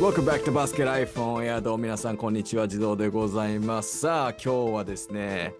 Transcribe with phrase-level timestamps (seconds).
[0.00, 2.64] Welcome back to Basket on Air どうも皆さんこんにちは。
[2.64, 3.98] 自動でございます。
[3.98, 5.54] さあ今日はですね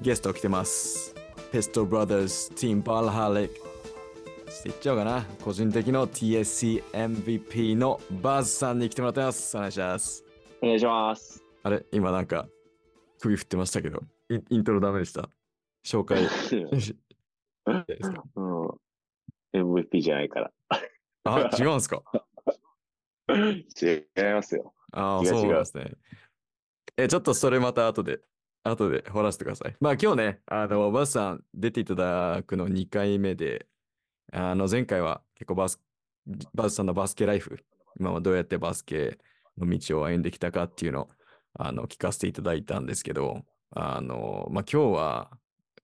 [0.00, 1.14] ゲスト来てます。
[1.52, 3.48] ペストブラザーズチームバルハリッ
[4.46, 5.24] クしていっちゃおうかな。
[5.44, 9.56] 個人的の TSC MVP のバズさんに来てもらってます。
[9.56, 10.24] お願いします。
[10.62, 11.44] お願いします。
[11.62, 11.84] あれ？
[11.92, 12.48] 今なんか
[13.20, 14.00] 首振ってましたけど
[14.48, 15.28] イントロダメでした？
[15.84, 16.26] 紹介。
[17.66, 18.68] うん、
[19.52, 20.50] MVP じゃないから。
[21.24, 22.02] あ違うんですか？
[23.36, 24.74] 違いますよ。
[24.92, 25.92] ああ、そうなんですね。
[26.96, 28.20] え、ちょっとそれまた後で、
[28.62, 29.76] 後で掘らせてください。
[29.80, 33.66] まあ今日ね、あの、バスさん出ていただくの2回目で、
[34.32, 35.80] あの、前回は結構バス、
[36.54, 37.64] バスさんのバスケライフ、
[37.98, 39.18] 今はどうやってバスケ
[39.58, 41.08] の道を歩んできたかっていうのを、
[41.54, 45.30] あの、聞かせていただいたんですけど、あの、まあ今日は、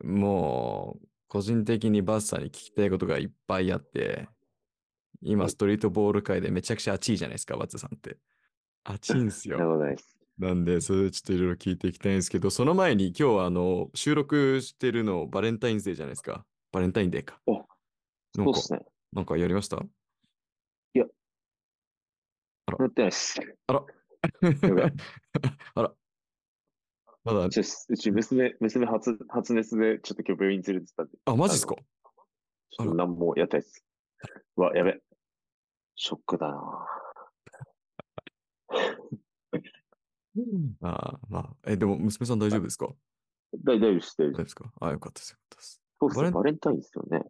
[0.04, 4.28] もう、個人的にバスさんに聞きたいことがいっぱいあって、
[5.22, 8.18] 今、ストリートボール界でめちゃくちゃ熱いじゃないですか、バツさんって。
[8.84, 9.58] 熱いんですよ
[10.38, 10.54] な。
[10.54, 16.44] んで、それちょっといろいろ聞いていきたいんですけど、その前に今日はあの収録してるのバレンタインデーじゃないですか。
[16.72, 17.40] バレンタインデーか。
[17.46, 17.64] そ
[18.44, 18.80] うっ、すね。
[19.12, 19.82] なんかやりました？
[22.78, 23.40] 乗ってないっす。
[23.68, 23.84] あら。
[25.74, 25.94] あら。
[27.22, 27.62] まだ、うち
[28.10, 31.76] 娘、娘発、発熱で、ちょっと今日病院連れてったんで、あ、マジっすか？
[31.76, 33.82] ちょっと何もやったやつ。
[34.56, 35.00] うわ、やべ。
[35.96, 36.86] ショックだな
[40.82, 42.88] あーまあ、え、でも娘さん大丈夫ですか？
[43.64, 44.44] 大丈夫です、大丈夫で。
[44.44, 44.70] すすか？
[44.80, 45.30] あ、よかったです。
[45.30, 45.82] よかったです。
[45.98, 46.30] そうっすね。
[46.30, 47.22] バレンタインですよね。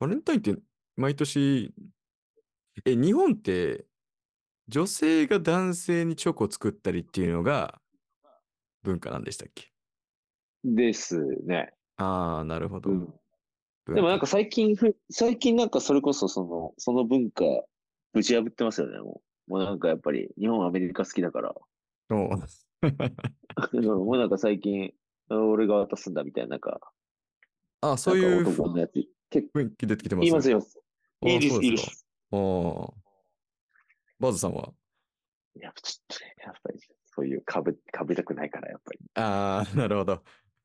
[0.00, 0.56] バレンタインって
[0.96, 1.72] 毎年、
[2.84, 3.86] え、日本って
[4.66, 7.80] 女性が男性にチョコを作ったりっていうのが
[8.82, 9.72] 文化なんでしたっけ？
[10.64, 11.72] ですね。
[11.96, 12.90] ああ、なるほど。
[12.90, 13.14] うん。
[13.84, 17.44] 文でもなんか化最近ふ、最近なんかそれこそその、その文化、
[18.12, 19.50] ぶち破ってますよね、もう。
[19.52, 21.54] もうなんかやっぱり、日本、アメリカ好きだから。
[22.10, 22.30] おう
[23.82, 24.92] もうなんか最近、
[25.28, 26.80] 俺が渡すんだみたいな、なんか、
[27.82, 28.92] あ、そういうなんか男のやつ、
[29.30, 30.66] 結構雰囲気出てきてます言いますよ。
[31.22, 32.06] あいいです、いいです。
[34.18, 34.72] バズさんは？
[35.54, 38.98] やっぱちょっとね、やっぱり、そういうかぶ、かぶりたくないから、やっぱり。
[39.14, 40.22] ああ、なるほど。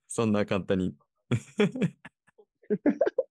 [0.07, 0.95] そんな簡単に。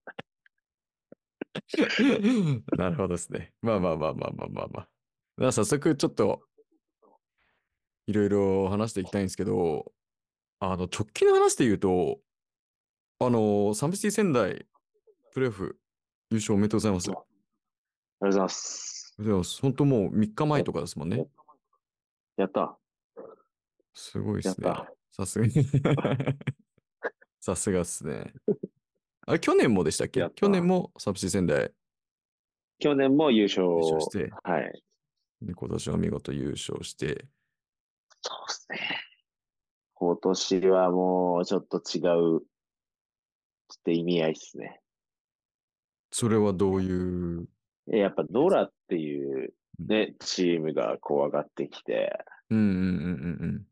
[2.77, 3.53] なるほどですね。
[3.61, 4.89] まあまあまあまあまあまあまあ。
[5.37, 6.41] では早速ちょっと
[8.07, 9.91] いろいろ話していきたいんですけど、
[10.59, 12.19] あの直近の話で言うと、
[13.19, 14.67] あの、サムシティ仙台
[15.33, 15.79] プレーオフ
[16.31, 17.09] 優勝おめでとうございます。
[17.09, 17.25] ありがと
[18.21, 19.15] うございます。
[19.17, 19.61] がとうございます。
[19.61, 21.27] 本当もう3日前とかですもんね。
[22.37, 22.77] やった。
[23.93, 24.73] すごいですね。
[25.11, 25.53] さすがに。
[27.39, 28.33] さすがっすね。
[29.27, 30.29] あれ、去年もでしたっけ？
[30.35, 31.71] 去年もサブシー仙台
[32.79, 33.65] 去年も優勝。
[34.01, 34.83] して、はい。
[35.41, 37.25] で今年は見事優勝して、
[38.21, 38.79] そうですね。
[39.93, 42.41] 今年はもうちょっと違う、ちょっ
[43.83, 44.81] と意味合いですね。
[46.11, 47.47] それはどういう、
[47.91, 52.17] えやっぱノラっていうね、チームがこう上がってきて、
[52.49, 53.65] うんうんうん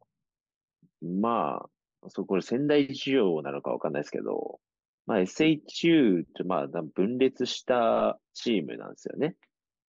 [1.02, 4.60] うんまあ、そこで仙台仕様なのかわかんないですけど、
[5.06, 9.36] まあ SHU とまあ分裂したチームなんですよね。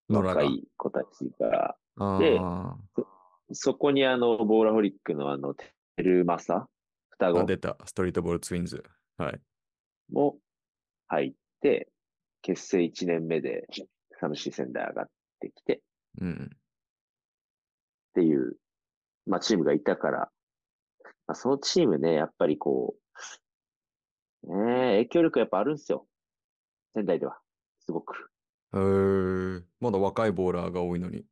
[0.08, 1.76] 若い子たちが。
[1.96, 2.76] あであ
[3.52, 6.66] そこにあの、ボーラホリックのあの、テルマサ、
[7.10, 7.76] 双あ、子出た。
[7.84, 8.82] ストリートボールツインズ。
[9.18, 9.40] はい。
[10.10, 10.38] も
[11.08, 11.88] 入って、
[12.42, 13.66] 結成1年目で、
[14.20, 15.06] サムシー仙台上がっ
[15.40, 15.82] てきて
[16.20, 16.50] うん。
[16.54, 16.58] っ
[18.14, 18.56] ていう、
[19.26, 20.18] まあチームがいたから、
[21.26, 23.00] まあそのチームね、やっぱりこう、
[24.46, 26.06] ねえ影響力やっぱあるんですよ。
[26.94, 27.38] 仙台では。
[27.80, 28.30] すごく。
[28.74, 31.24] へーまだ若いボーラーが多いのに。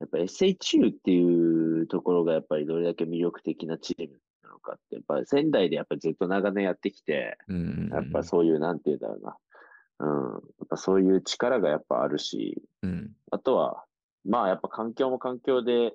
[0.00, 7.36] やっぱ SHU っていうところがやっぱりどれだけ魅力的なチームなのかって、やっぱり仙台でやっぱりずっと長年やってきて。
[7.92, 9.36] やっぱそういう、なんて言うんだろうな。
[9.98, 10.32] うん。
[10.32, 13.12] やっぱそういう力がやっぱあるし、うん。
[13.30, 13.84] あとは、
[14.24, 15.94] まあやっぱ環境も環境で、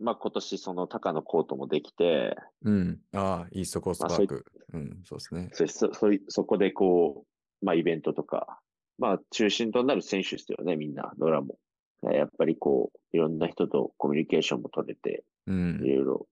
[0.00, 3.00] まあ今年その高野コートもできて、うん。
[3.12, 4.44] ああ、イーストコースパーク。
[4.72, 5.50] うん、そうですね。
[5.52, 5.90] そそ
[6.28, 7.24] そこでこ
[7.62, 8.60] う、まあイベントとか、
[8.98, 11.58] まあ中心となる選手ですよね、みんな、ドラも。
[12.02, 15.88] やっぱりこう、いろんな人とコミュニケーションも取れて、うんい。
[15.88, 16.26] ろいろ、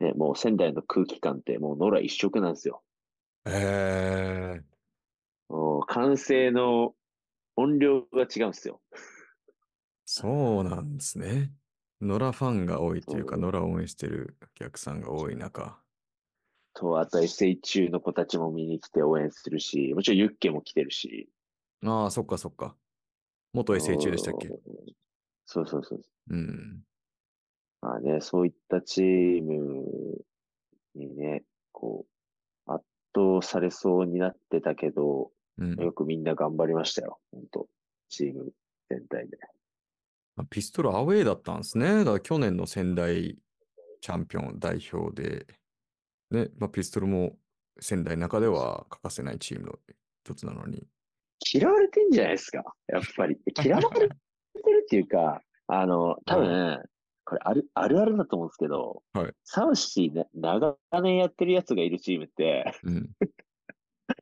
[0.00, 2.82] ね、もう仙台の空気感ってもう野良一色なんですよ。
[3.46, 4.62] へえ。
[5.48, 6.94] もう歓声の
[7.56, 8.80] 音量が違うんですよ。
[10.04, 11.52] そうなんですね。
[12.04, 15.80] 野良ファンが多いというか、野良を応援してるお客さんが多い中。
[16.74, 21.30] と、あと SH の子たちも見に来て応援するし、もちろんユッケも来てるし。
[21.84, 22.76] ああ、そっかそっか。
[23.52, 24.48] 元 SHU でしたっけ？
[24.48, 24.58] うん
[25.46, 26.02] そうそうそう。
[26.30, 26.82] うん。
[27.80, 30.24] まあね、そういったチーム
[30.94, 32.06] にね、こ
[32.66, 32.84] う、圧
[33.14, 35.74] 倒されそうになってたけど、うん。
[35.76, 37.20] よくみんな頑張りましたよ。
[37.30, 37.68] 本当
[38.08, 38.52] チーム
[38.88, 39.38] 全体で。
[40.36, 41.98] まあピストルアウェーだったんですね。
[41.98, 43.38] だから去年の仙台
[44.00, 45.46] チャンピオン代表で、
[46.30, 47.36] ね、まあ、ピストルも
[47.80, 49.78] 仙台の中では欠かせないチームの
[50.24, 50.86] 一つなのに。
[51.54, 52.62] 嫌われてんじゃないですか。
[52.88, 53.38] やっぱり。
[53.64, 54.10] 嫌われてる
[54.84, 56.82] っていうか、あの、多分、
[57.24, 63.10] これある、あるあるだと思うんですけど、はいサウシーね、長年やってるやつがいるチームって、うん。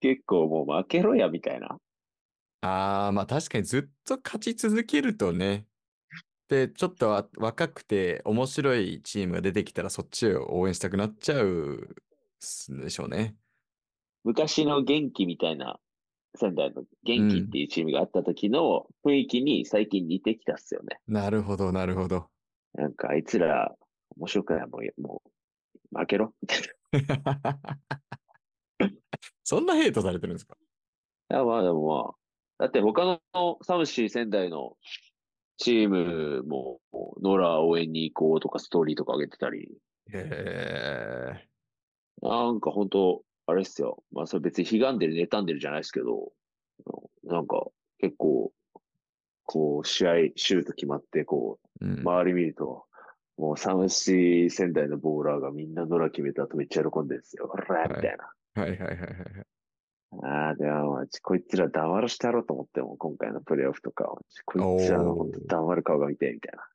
[0.00, 1.78] 結構もう負けろや、みたいな。
[2.60, 5.66] ああ、まあ確かにずっと勝ち続けるとね。
[6.48, 11.96] で、ちょっとわ若くて面白いチームが出てきたらそっちを応援したくなっちゃう
[12.70, 13.36] でしょうね。
[14.24, 15.78] 昔の元気みたいな、
[16.36, 20.98] 仙台の元気っていうチームがあった時の雰囲気に最近似てきたっすよね。
[21.06, 22.28] なるほど、なるほど。
[22.74, 23.74] なんかあいつら
[24.16, 25.22] 面白くないもう、も
[25.92, 26.68] う負けろみたいな。
[29.44, 30.56] そんなヘイトされてるんですか？
[31.30, 32.14] いや、まあでもまあ、
[32.58, 34.76] だって他のサムシー仙台の
[35.58, 36.80] チームも、
[37.22, 39.78] ノラ応援に行こうとかストーリーとか上げてたり、
[40.12, 41.48] へえ。
[42.22, 44.02] なんか本当あれっすよ。
[44.12, 46.32] まあそれ別に悲願でる、妬んでるじゃないですけど、
[47.24, 47.66] なんか
[47.98, 48.52] 結構、
[49.44, 52.84] こう試合、シュート決まって、こうんう、周り見ると、
[53.36, 57.46] もうサムシー仙台のボーラーがみんなノラ決めた後めっちゃ喜んでるんですよ。
[57.46, 58.62] ほらみたいな。
[58.62, 59.57] はいはいはいはいはい。
[60.10, 66.66] ああ、でも、まあこいつら黙らしてやろうと思っても、今回のプレイオフとかは、こいつらの本当黙る顔が見て、みたいな。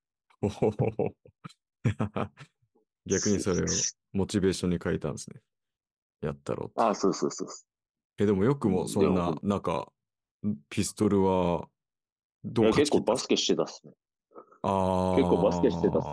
[3.05, 3.65] 逆にそれを
[4.13, 5.41] モチベーションに変えたんですね。
[6.21, 6.81] やったろうって。
[6.81, 7.47] ああ、そうそうそう。
[8.17, 9.91] え、でもよくもそんななんか、
[10.69, 11.67] ピストルは、
[12.45, 13.93] どいう結構バスケしてたっすね。
[14.61, 15.17] ああ。
[15.17, 16.07] 結構バスケしてたっす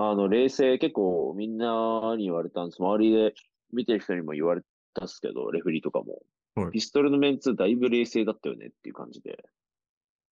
[0.00, 2.80] あの、冷静、結構みんなに言われたんです。
[2.80, 3.34] 周りで
[3.72, 4.62] 見てる人にも言われ
[4.98, 6.22] たっすけど、レフェリーとかも。
[6.54, 9.44] はいピストルのメンツだいぶ冷静だったよねっていう感じで。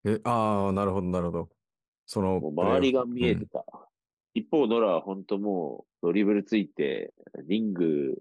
[0.04, 1.48] え、ああ、なるほど、なるほど。
[2.04, 3.64] その、もう周りが見えてうんた。
[4.34, 7.14] 一方、ノラは本当もうドリブルついて、
[7.46, 8.16] リング、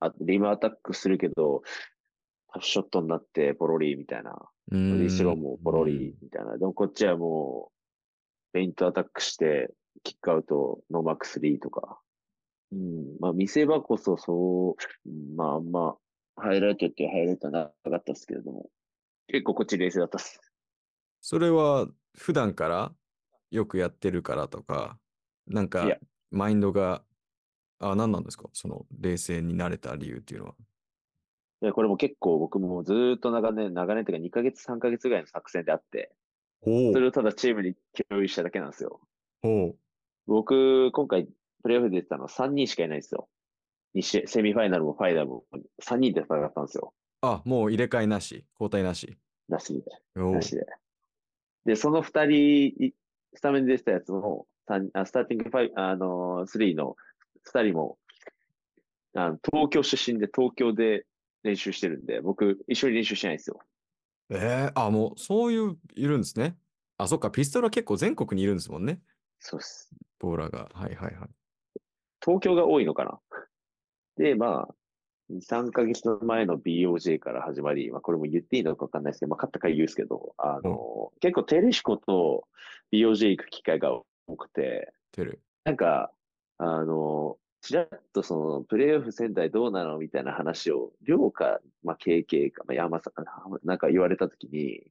[0.00, 1.62] あリムアタックするけど、
[2.52, 4.50] タフショットになってポロリみたいな。
[4.70, 6.56] うーんフリースローもポロリみたいな。
[6.56, 9.70] でもこっちはもう、ペイントアタックして、
[10.02, 12.00] キックアウト、ノーマークスリーとか。
[12.72, 13.16] うん。
[13.20, 15.96] まあ見せ場こそそう、うんまああんま、
[16.36, 18.70] ハイライトっていうハイライトはなかったですけれども、
[19.28, 20.40] 結構こっち冷静だったっす。
[21.20, 21.86] それは
[22.16, 22.92] 普段から
[23.50, 24.98] よくやってるからとか、
[25.46, 25.98] なんかいや
[26.30, 27.02] マインドが、
[27.78, 28.48] あ、何なんですか？
[28.52, 30.54] その冷静になれた理由っていうのは。
[31.60, 36.14] で、これも結構僕もずーっと長年、長年っていうか2ヶ月、3ヶ月ぐらいの作戦であって、
[36.62, 37.74] ほそれをただチームに
[38.08, 39.00] 共有しただけなんですよ。
[39.42, 39.74] ほ
[40.26, 41.28] 僕、今回、
[41.62, 43.28] プレイオフで出てたのは3人しかいないんですよ。
[43.94, 45.44] 2試合セミファイナルもファイナルも
[45.82, 46.94] 3人で戦ったんですよ。
[47.22, 47.26] う。
[47.26, 49.18] あ、もう入れ替えなし、交代なし。
[49.48, 50.22] なしで。
[50.22, 50.64] なしで。
[51.64, 52.94] で、その2人、い
[53.34, 56.96] スタメンで出てたやつも、三あスターティングファイ、あのー、3の
[57.52, 57.98] 2人も、
[59.14, 61.06] あの東京出身で東京で
[61.42, 63.60] 練習してるんで、僕、一緒に練習してないんですよ。
[64.30, 66.56] えー、あ、もうそういう、いるんですね。
[66.98, 69.00] あ、そっか、ピストルは結構全国にいるんですもんね。
[69.40, 69.90] そうです。
[70.18, 70.70] ボーラーが。
[70.74, 71.28] はいはいはい。
[72.24, 73.20] 東京が多いのかな？
[74.16, 74.74] で、まあ、
[75.32, 82.46] 2、3ヶ月前の BOJ から始まり、まあ、これも言っていいのか分かんないですけど、まあ、勝ったから言うんですけど、あの、結構テレシコと
[82.92, 83.92] BOJ 行く機会が
[84.26, 85.40] 多くて、テル。
[85.64, 86.12] なんか、
[86.58, 94.82] あの、ちらっとその、プレイオフ仙台どうなのみたいな話を、両か、まあ、KK か、まあ、山さんかな、なんか言われたときに、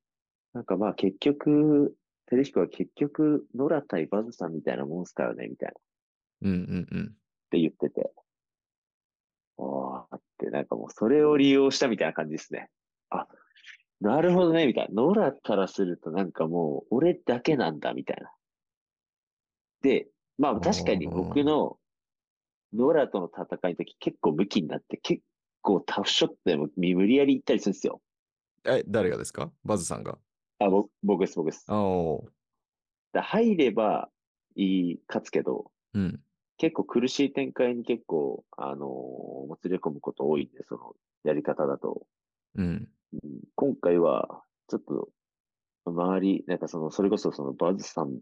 [0.54, 1.96] なんかまあ結局、
[2.28, 5.74] テレシコは結局、ノラ対バズさんみたいなもんすからね、みたい
[6.42, 6.50] な。
[6.50, 7.19] うんうんうん。
[7.50, 8.12] って言ってて。
[9.58, 12.70] おーって、なんかもうそれを利用したみたいな感じですね。
[13.10, 13.28] あ、
[14.00, 15.02] なるほどね、みたいな。
[15.02, 18.32] ノラからするとなんかもう、俺だけなんだ、みたいな。
[19.82, 21.78] で、まあ確かに僕の
[22.74, 25.24] ノラとの戦いの時結構武器になって、結
[25.62, 28.02] 構タフショットでも無理やり行ったりするんですよ。
[28.66, 29.52] え、誰がですか？
[29.66, 30.18] バズさんが。
[30.60, 31.66] あ、僕僕です、僕です。
[31.68, 32.34] あおう。
[33.12, 34.10] だ入れば
[34.56, 36.22] いい、勝つけど、うん。
[36.60, 42.06] 結構苦しい展開に結構、あのーもつれ込むこと多いんで、そのやり方だと。
[42.56, 42.66] うん。
[43.14, 45.10] うん今回は、ちょっと、
[45.86, 48.20] 周り、なんかその、それこそそのバズさん、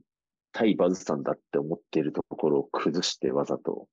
[0.54, 3.88] 対バズさんだって思っているところを崩してわざと、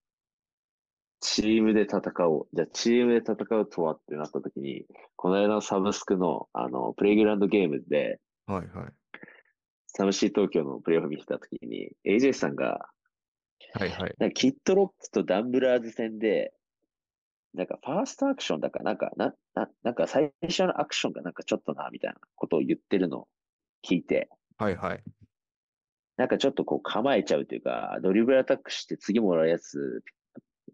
[1.20, 2.48] チームで戦おう。
[2.52, 4.84] じゃあチームで戦うとはってなった時に、
[5.16, 8.92] この間のサブスクの、あの、プレイグラウンドゲームで、はいはい。
[9.86, 12.90] サムシー東京のプレイオフ見てたときに、AJ さんが、
[13.75, 14.14] はいはい。
[14.18, 16.52] なんかキッドロックとダンブラーズ戦で、
[17.54, 23.28] なんかファーストアクションだか、なんか、な、な、なんか最初のアクションがなんかちょっとな、みたいなことを言ってるのを
[23.84, 25.02] 聞いて、はいはい。
[26.16, 30.02] なんかちょっとこう構えちゃうというか、ドリブルアタックして次もらうやつ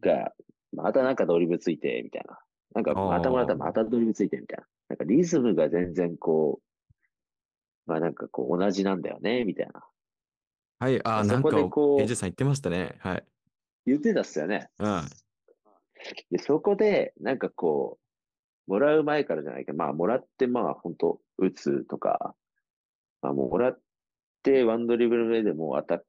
[0.00, 0.32] が、
[0.72, 2.38] またなんかドリブルついて、みたいな。
[2.74, 4.66] なんかまたもらったらまたドリブルついて、みたいな。
[4.88, 9.84] なんかリズムが全然こう、まあなんかこう同じなんだよね、みたいな。
[10.80, 12.96] はい、あー、そこなんか、でこう AJ さん言ってましたね。
[13.00, 13.24] はい。
[13.86, 14.70] 言ってたっすよね。
[14.78, 15.02] うん。
[16.30, 17.98] で、そこで、なんかこ
[18.66, 22.34] う、もらう前からじゃないけど、まあ、もらって、まあ、本当打つとか、
[23.20, 23.80] まあ、もらっ
[24.42, 26.00] て、ワンドリブル目でもうアタッ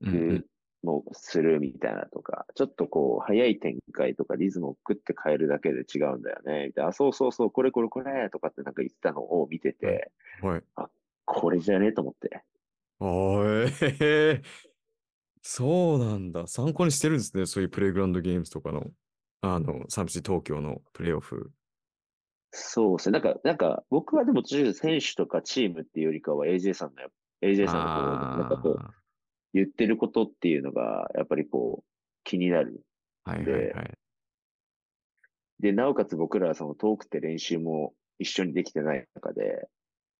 [0.00, 0.46] うんうんク
[0.82, 6.68] もするみたいなとか、ちょっとこう、早い展開とかリズムをグって変えるだけで違うんだよね。
[6.68, 10.62] みたいな、あそうそうそう、これこれこれとかってなんか言ってたのを見てて、はい。
[11.24, 11.88] これじゃね？
[11.88, 12.41] えと思って。
[13.04, 13.68] おー
[14.00, 14.42] えー、
[15.42, 16.46] そうなんだ。
[16.46, 17.46] 参考にしてるんですね。
[17.46, 18.92] そういうプレイグラウンドゲームズとかの、
[19.40, 21.50] あの、サムシ東京のプレイオフ。
[22.52, 23.18] そうですね。
[23.18, 27.02] なんか、なんか、僕はでも、選手とかチームっていうよりかは AJ さんの、
[27.40, 28.94] AJ さんのこう、なんかこう、あ
[29.52, 31.84] 言ってることっていうのが、やっぱりこう、
[32.22, 32.84] 気になる。
[33.26, 33.98] ーはいはいではい。
[35.58, 39.68] で、なおかつ僕らはその遠くて練習も一緒にできてない中で、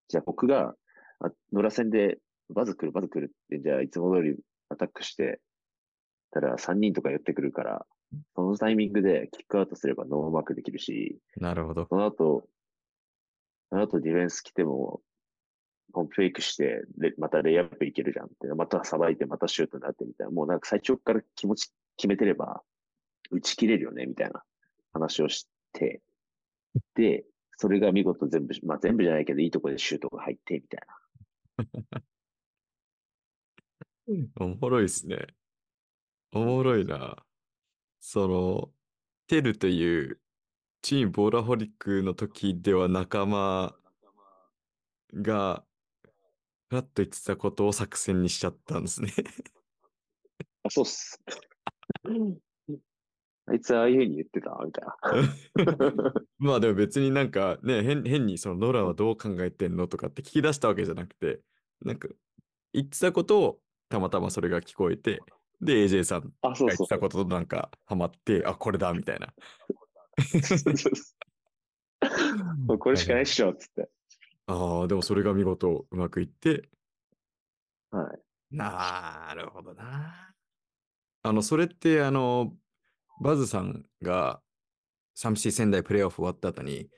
[0.09, 0.75] じゃあ僕が、
[1.21, 2.19] あ野良戦で
[2.53, 4.37] バズ来る、バズ来るって、じゃあいつも通り
[4.69, 5.41] アタックして、
[6.33, 7.87] たら3人とか寄ってくるから、
[8.35, 11.87] そのタイミングでキックアウトすればノーマークできるし、なるほど。
[11.89, 12.49] その後、
[13.71, 15.01] その後ディフェンス来ても、
[15.93, 22.63] ポンプフェイクして、レまたレイアップいけるじゃんって、またさばいて、またシュートになってみたいな、もうなんか最初から気持ち決めてれば、
[23.31, 24.43] 打ち切れるよね、みたいな
[24.93, 26.01] 話をして、
[26.95, 27.25] で、
[27.59, 30.81] それが見事全部、まあ全部じゃないけど、いいところでシュートが入って、みたい
[31.93, 32.03] な。
[34.37, 35.19] おもろいですね。
[36.33, 37.25] おもろいな。
[38.01, 38.73] その、
[39.29, 40.21] テルという
[40.83, 43.77] チームボーラホリックの時では仲間
[45.15, 45.65] が、
[46.69, 49.13] ふらっと言ってたことを作戦にしちゃったんですね。
[50.65, 51.23] あ、そうっす。
[53.45, 56.15] あいつああいうふうに言ってたみたいな。
[56.39, 61.41] まあでも別になんかね、変変にそのノラはどう考えてんのとかって聞き出したわけじゃなくて、
[61.81, 62.09] なんか
[62.73, 63.61] 言ってたことを
[63.93, 65.21] たまたまそれが聞こえて、
[65.61, 69.35] で AJ さんあ、そうそうが言ってたこととなんかハマって、あ、これだみたいな。
[72.67, 73.91] もうこれしかないっしょ、つって。
[74.47, 76.71] ああ、でもそれが見事うまくいって、
[77.91, 78.19] はい。
[78.57, 80.33] なるほどな。
[81.23, 82.57] あの、それって、あの、
[83.21, 84.41] バズさんが、
[85.15, 86.89] サムシー仙台プレイオフ終わった後に、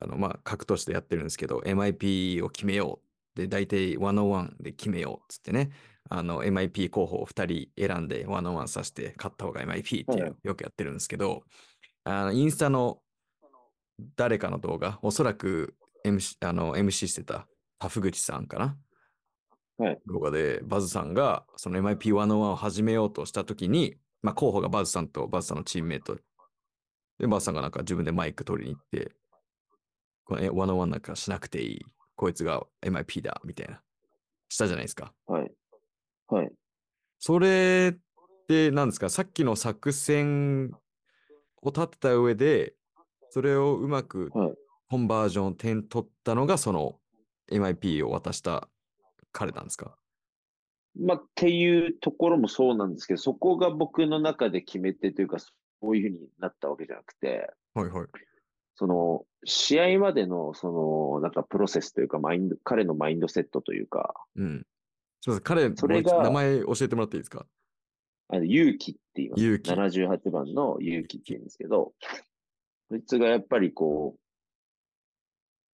[0.00, 3.02] あの、まあ、格としてやってるんですけど、MIP を決めよ
[3.36, 3.38] う。
[3.38, 5.70] で、大体101で決めようっつってね、
[6.08, 10.22] あの、MIP 候補を2人選んで101させて、勝った方が MIP ってい。
[10.22, 11.42] うよくやってるんですけど、
[12.04, 13.00] あの、インスタの
[14.16, 15.74] 誰かの動画、おそらく
[16.04, 17.46] MC, あの MC してた
[17.78, 18.76] タフ口さんかな？
[19.78, 19.98] はい。
[20.06, 26.16] 動画でバズさんがその MIP101 を始めようとしたときに、まあ、候補がバズさんとバズさんのチームメイト。
[27.18, 29.12] でバズさんがなんか自分でマイク取りに行って
[30.24, 31.86] このえ101なんかしなくていい。
[32.16, 33.80] こいつが MIP だみたいな。
[34.48, 35.12] したじゃないですか。
[35.26, 35.52] はい。
[36.28, 36.50] はい。
[37.18, 37.98] それっ
[38.46, 39.10] て何ですか？
[39.10, 40.72] さっきの作戦
[41.62, 42.74] を立てた上で
[43.30, 44.54] それをうまくはい。
[44.90, 46.98] コンバージョン点取ったのがその
[47.52, 48.68] MIP を渡した
[49.32, 49.96] 彼なんですか？
[50.98, 58.06] まあ、っていうところもそうなんですけど、そこが僕の中で決め手というか、そういうふうになったわけじゃなくて、はいはい。
[58.74, 64.66] その、試合までの、その、なんかプロセスというか、マインド、彼のマインドセットというか、うん。
[65.20, 67.46] すみません、彼、それがもう一度名前教えてもらっていいですか？
[68.28, 69.42] あの、勇気って言います。
[69.42, 71.94] 勇気78番の勇気って言うんですけど、
[72.90, 74.16] そいつがやっぱりこ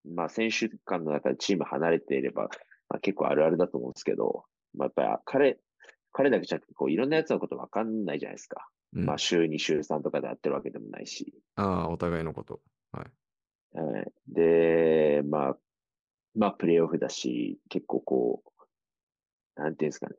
[0.06, 2.44] う、まあ選手間の中でチーム離れていれば、
[2.90, 4.46] まあ、結構あるあるだと思うんですけど、
[4.76, 5.60] まあやっぱり彼、
[6.12, 8.68] 彼だけじゃなくて、こういろんなやつのことわかんないじゃないですか。
[8.94, 11.34] うんまあ週2、週3とかでやってるわけでもないし。
[11.56, 12.62] ああ、お互いのこと。
[12.92, 13.78] はい。
[13.78, 15.58] はいで、まあ、
[16.36, 18.50] まあプレイオフだし、結構こう、
[19.56, 20.16] なんていうんですかね。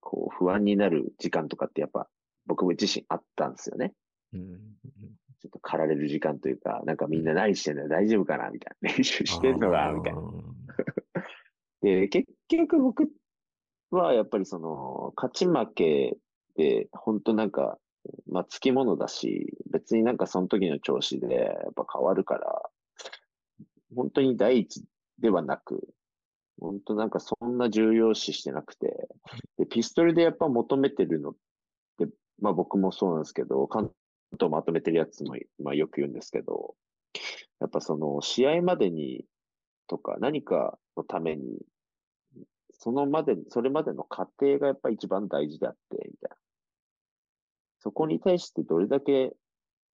[0.00, 2.08] こう不安になる時間とかってやっぱ
[2.46, 3.92] 僕も自身あったんですよね。
[4.32, 4.58] うん。
[5.40, 8.50] ちょっと駆られる時間というか、なんかみんな何してんだよ大丈夫かな？
[8.50, 8.90] みたいな。
[8.90, 9.92] 練習してんのか？
[9.92, 10.20] みたいな。
[10.20, 10.30] な。
[11.82, 13.08] で、結局僕
[13.90, 16.16] はやっぱりその、勝ち負け
[16.56, 17.50] で、本当なん。
[17.50, 17.78] か、
[18.30, 20.16] まあ、つきものだし、別になん。
[20.16, 22.62] かその時の調子でやっぱ変わるから、
[23.94, 24.84] 本当に第一
[25.18, 25.88] ではなく、
[26.62, 29.08] 本当なんかそんな重要視してなくて、
[29.58, 31.34] で、ピストルでやっぱ求めてるのっ
[31.98, 32.06] て、
[32.40, 33.90] まあ僕もそうなんですけど、関
[34.38, 36.74] 東まとめてるやつも、まあよく言うんですけど、
[37.60, 39.24] やっぱその試合までに
[39.88, 41.58] とか何かのために、
[42.70, 46.36] そのまで、それまでの過程がやっぱ一番大事であって、みたいな。
[47.80, 49.32] そこに対してどれだけ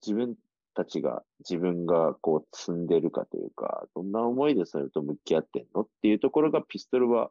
[0.05, 0.35] 自分
[0.77, 7.31] たちが、自分がこう積んでるかというか、どんな思いでそれと向き合ってんのっていうところがピストルは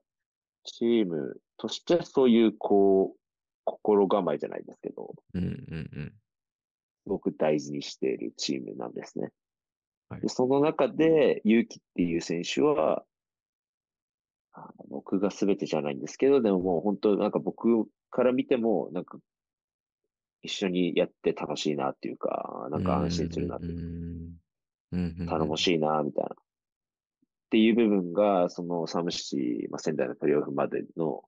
[0.64, 3.20] チームとしてそういうこう、
[3.64, 6.14] 心構えじゃないですけど、うんうんうん。
[7.04, 9.30] すごく大事にしているチームなんですね。
[10.10, 13.04] はいでその中で、勇気っていう選手は、
[14.54, 19.18] あの僕が全てじゃないんですけど、でももう本当なんか僕から見ても、なんか
[20.46, 25.26] 一緒にやって楽しいなっていうか、なんか安心するなっていうか。
[25.28, 26.32] 頼もしいな、みたいな。
[26.32, 26.36] っ
[27.50, 31.24] ていう部分が、そのサムシティ、まあ、仙台のプレーオフまでの、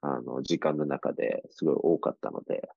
[0.00, 2.68] あの、時間の中ですごい多かったので、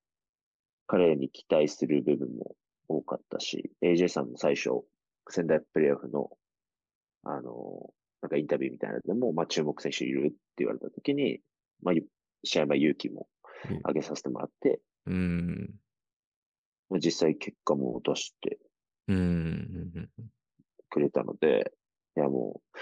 [0.88, 2.56] 彼に期待する部分も
[2.88, 4.84] 多かったし、AJ さんも最初、
[5.30, 6.30] 仙台プレーオフの、
[7.24, 7.90] あの、
[8.22, 11.40] なんかインタビューみたいなのでも、まあ、注目選手いるって言われたときに、
[11.82, 12.06] まあ、ゆ
[12.44, 13.28] 試合前勇気も
[13.70, 15.74] うん上げさせてもらって、うん。
[16.90, 18.60] まあ、実際結果も出して。
[20.90, 21.74] くれたので、
[22.18, 22.78] いやもう、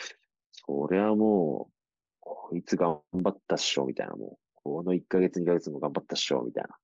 [0.51, 1.74] それはもう、
[2.19, 6.69] こいつ頑張ったっしょ、みたいな、もう、この1ヶ月、2ヶ月も頑張ったっしょ、みたいな。
[6.75, 6.77] っ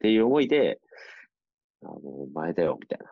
[0.00, 0.80] ていう思いで、
[1.82, 2.00] あの、
[2.32, 3.10] 前だよ、みたいな。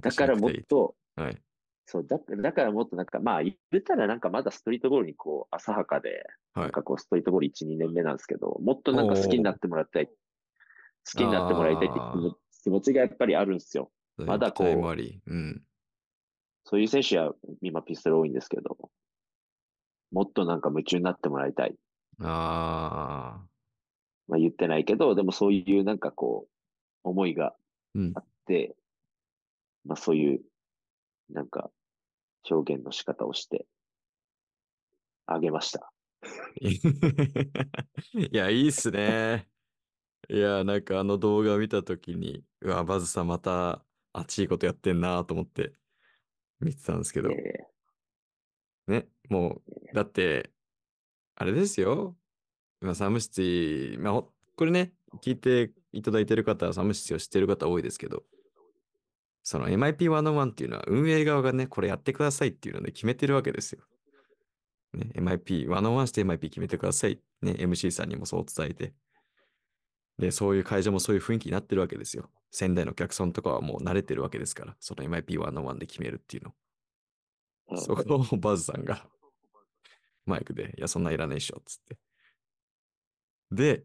[0.00, 1.42] だからもっと、はい。
[1.86, 10.08] そう、だだからもっとなんか、まあ、言ったらなんかまだストリートボールにこう、浅はかで、はいなんかこう、ストリートボール1、2年目なんですけど、もっとなんか好きになってもらいたい。
[11.12, 12.00] 好きになってもらいたいって
[12.62, 13.90] 気持ちがやっぱりあるんですよ。
[14.16, 14.66] まだこう。
[14.68, 15.62] うん。
[16.64, 18.78] そういう選手は今ピストル多いんですけど、
[20.12, 21.74] もっとなんか夢中になってもらいたい。
[22.20, 23.48] ああ。
[24.28, 26.50] まあ言ってないけど、でもそういうなんかこう、
[27.02, 27.54] 思いが
[27.94, 28.20] うんあ。
[28.20, 28.74] って、
[29.84, 30.40] まあそういう、
[31.30, 31.70] なんか、
[32.50, 33.66] 表現の仕方をして、
[35.26, 35.92] あげました。
[38.14, 39.48] いや、いいっすね。
[40.28, 45.74] いや、なんかあの動画を見たときに、うわ、バズさんまた熱いことやってんなと思って
[46.60, 47.66] 見てたんですけど、え
[48.86, 50.50] ね、もう、だって、
[51.36, 52.16] あれですよ。
[52.80, 58.24] 今、サムシティ、まあ、ほこれね、聞いていただいてる方はサムシティを知ってる方多いですけど、
[59.42, 63.82] その MIP101 っていうのは運営側がね、これやってくださいっていうので決めてるわけですよ。
[64.94, 67.20] ね、MIP101 して MIP 決めてください。
[67.42, 68.94] ね、MC さんにもそう伝えて。
[70.18, 72.30] で、そういう会場もそういう雰囲気になってるわけですよ。
[72.50, 76.54] 仙台のお客さんとかはもう慣れてるわけですから、その MIP101 で決めるっていうの。
[77.72, 79.08] えそこを バズさんが
[80.26, 81.98] マイクで、いや、そんなんいらねえっしょ、つって。
[83.50, 83.84] で、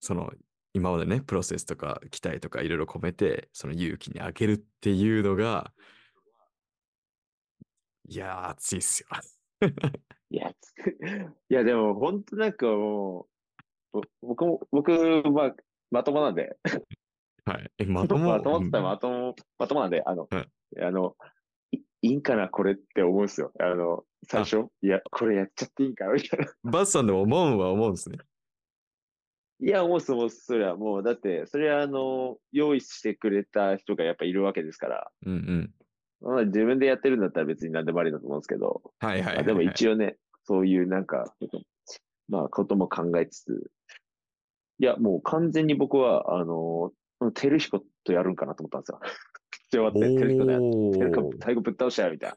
[0.00, 0.32] その、
[0.74, 5.72] 今までね、プロセスとか期待とかいろいろ込めて、その勇気にあげるっていうのが、
[8.08, 9.08] いやー、熱いっすよ。
[10.30, 10.74] いや、つ
[11.50, 13.31] いやでも本当なんかもう、ぼ
[14.22, 14.90] 僕も、僕、
[15.32, 15.54] まあ、
[15.90, 16.56] まともなんで、
[17.44, 17.70] はい。
[17.78, 18.30] え、 まとも？
[18.30, 20.48] まともって言ったらうんまとも、まともなんで、あの、はい
[20.80, 21.16] あの、
[21.72, 23.52] いいいんかな、これって思うんですよ。
[23.60, 26.46] あの、最初、いや、これやっちゃっていいんかな、みたいな。
[26.64, 28.18] バズさんでも思うんは思うんですね。
[29.60, 35.74] いや、思うっす、思うっす、それはもう、だって、それはあの、用意してくれた人がやっぱいるわけですから、うんうん。
[36.20, 41.34] まあ、自分でやってるんだったら別に何でもありだと思うんですけど、はいはいはい、でも一応ね、そういうなんか、
[42.32, 43.70] まあ、ことも考えつつ、
[44.78, 46.90] いや、もう完全に僕は、あの、
[47.34, 49.00] テルヒコとやるんかなと思ったんですよ。
[49.70, 52.32] 終わって、テルヒコで、おテルヒコー最後ぶっ倒したよ、みたい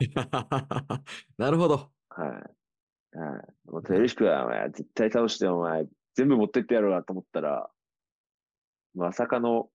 [1.38, 1.92] な るほど。
[2.10, 2.26] な。
[2.26, 3.18] はい。
[3.18, 3.72] はい。
[3.72, 7.70] もうテルヒコは、お前、絶対倒して、お前、全部持ってってやるわと思ったら、
[8.96, 9.70] まさかの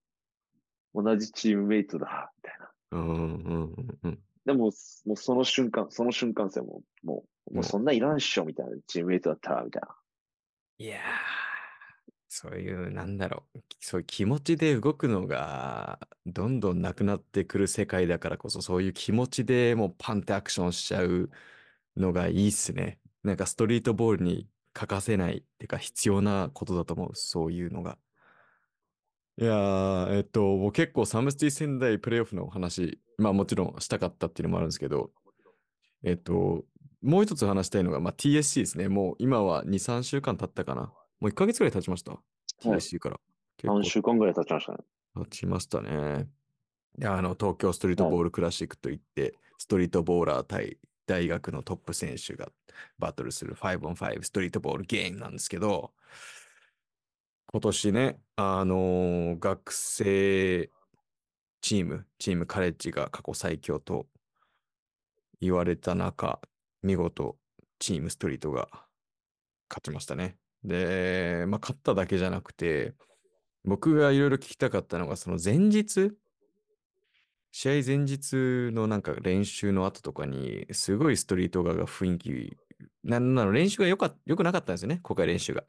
[0.93, 2.71] 同じチームメイトだ、みたいな。
[2.91, 4.19] うんうんうんうん。
[4.45, 4.65] でも、
[5.05, 9.95] もうその瞬間、その瞬間ですよ、もう、もう、もうそんないらんっしょ、みたいな、チームメイトだったら、みたいな。
[10.81, 11.01] いやー、
[12.27, 21.29] そういう、なんだろう、そういう気持ちで動くのが、どんどんなくなってくる世界だからこそ、そういう気持ちでもうパンってアクションしちゃう
[21.95, 22.99] のがいいっすね。
[23.21, 27.99] なんかストリートボールに欠かせないっていうか必要なことだと思う、そういうのが。
[29.37, 35.11] いやー、えっと、僕結構サムスティ仙台プレーオフの話、まあもちろんしたかったっていうのもあるんですけど、
[36.03, 36.65] えっと、
[37.01, 38.87] もう一つ話したいのが、まあ、TSC ですね。
[38.87, 40.81] もう今は2、3週間経ったかな。
[41.19, 42.17] もう1ヶ月ぐらい経ちました。
[42.63, 43.19] TSC から。
[43.57, 44.77] 結構3週間ぐらい経ちましたね。
[45.15, 46.27] 経ちましたね。
[46.99, 52.49] いや、あの、東京ストリートボールクラシックといって、ストリートボーラー対大学のトップ選手が
[52.99, 55.91] バトルする 5on5 ストリートボールゲームなんですけど、
[57.47, 60.69] 今年ね、あのー学生
[61.61, 64.07] チーム、チームカレッジが過去最強と
[65.41, 66.39] 言われた中、
[66.83, 67.37] 見事
[67.79, 68.67] チームストリートが
[69.69, 70.37] 勝ちましたね。
[70.63, 72.93] で、まあ、勝っただけじゃなくて、
[73.63, 76.11] 僕がいろいろ聞きたかったのが、その前日、
[77.51, 78.33] 試合前日
[78.71, 82.57] のなんか練習の後とかに、すごいストリート側が雰囲気、
[83.03, 85.63] なんなの練習が良か良くなかったんですよね、公開練習が。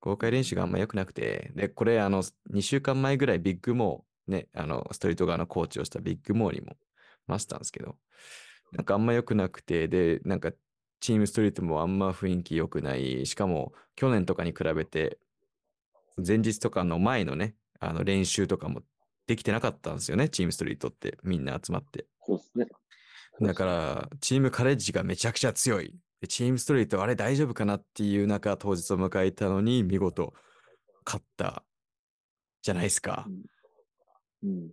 [0.00, 6.76] 公開練習があんま良くなくて、で、これ、あの、2週間前ぐらいビッグモー、ね、あの、ストリート側のコーチをしたビッグモーにも
[7.26, 7.96] 話したんですけど、
[8.72, 10.52] なんかあんま良くなくて、で、なんか
[11.00, 15.18] チームストリートもあんま雰囲気良くない、しかも去年とかに比べて、
[16.24, 18.82] 前日とかの前のね、あの練習とかも
[19.26, 22.06] できてなかったんですよね、チームストリートってみんな集まって。
[22.26, 22.66] そうですね。
[23.40, 25.94] だから、チームカレッジがめちゃくちゃ強い。
[26.20, 30.34] でチームストリート、あれ大丈夫かなっていう中、当日を迎えたのに、見事、
[31.06, 31.64] 勝った
[32.62, 33.28] じゃないですか。
[34.42, 34.70] うん。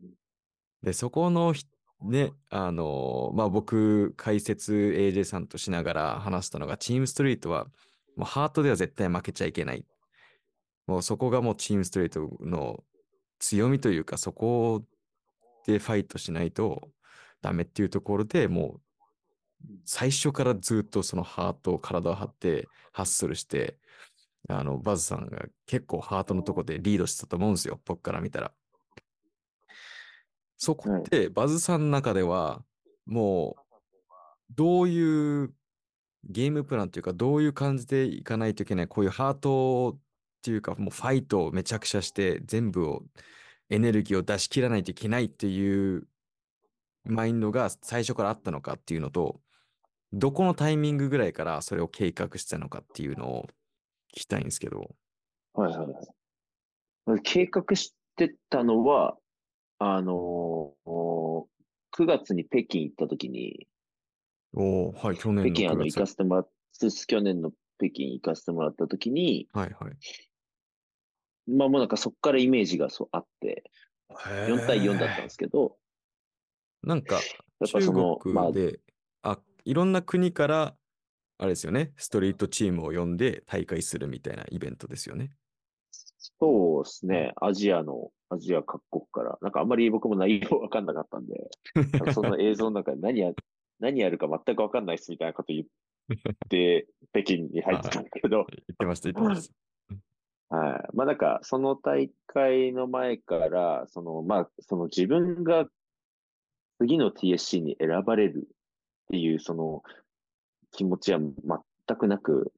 [0.81, 1.65] で、そこのひ、
[2.06, 7.65] ね、あのまあ、僕、解説 AJ さんとしながら話したのが、チームストリートは、
[8.15, 9.86] もうハートでは絶対負けちゃいけない。
[10.88, 12.84] もうそこがもうチームストリートの
[13.39, 14.84] 強みというか、そこ
[15.65, 16.89] でファイトしないと
[17.41, 18.82] ダメっていうところでもう、
[19.86, 23.78] 最初からずっとそのハート、体を張ってハッスルして、
[24.48, 28.54] あの、バズさんが結構ハートのとこでリードしてたと思うんですよ、僕から見たら。
[30.58, 32.63] そこって、バズさんの中では、
[33.06, 33.76] もう、
[34.56, 35.54] どういう
[36.24, 40.00] ゲームプランというか、どういう感じでいかないといけない、こういうハートっ
[40.41, 43.04] ていうか、もうファイトをめちゃくちゃして、全部を、
[43.70, 46.08] エネルギーを出し切らないといけないっていう
[47.04, 49.41] マインドが最初からあったのかっていうのと、
[50.13, 53.48] どこのタイミングぐらいからそれを計画してたのかっていうのを
[54.15, 54.96] 聞きたいんですけど。
[55.54, 55.88] はいはい
[57.08, 57.22] はい。
[57.22, 59.18] 計画してたのは、
[59.93, 61.45] あのー、
[61.98, 63.67] 9月に北京行った時に、
[64.54, 66.00] おおはい、去年の9北京あの行月。
[66.00, 66.50] かせてもらっ
[67.08, 69.93] 去年の北京行かせてもらった時に、はいはい。
[71.48, 73.63] まあもうなんかそこからイメージがそうあって、
[74.10, 75.78] 4対4だったんですけど、
[76.84, 77.19] なんか、
[77.60, 78.80] 中その、まあ国、で、
[79.24, 80.76] あ、いろんな国から、
[81.38, 85.32] あれですよね、ストリートチームを呼んで大会するみたいなイベントですよね。
[86.40, 93.34] そうですね、アジアの、アジア各国から、なんかあんまり僕も内容 わかんなかったんで、なんかその映像の中で 何や、
[93.80, 95.66] 何やるか全くわかんないっすみたいなこと言っ
[96.50, 99.56] て、 北京に入ってたんだけど、言ってました、言ってました。
[100.50, 100.90] はい。
[100.96, 105.68] まあなんか、その大会の前から、その、まあ、その自分が
[106.80, 109.84] 次の TSC に選ばれるっていう、その
[110.72, 112.54] 気持ちは全くなく、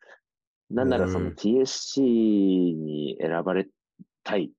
[0.69, 3.67] なんならそのうん TSC に選ばれ
[4.23, 4.51] たい、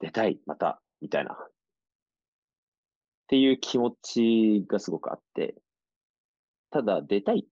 [0.00, 1.34] 出たい、また、みたいな。
[1.34, 1.36] っ
[3.28, 5.54] ていう気持ちがすごくあって、
[6.70, 7.44] ただ出たいっ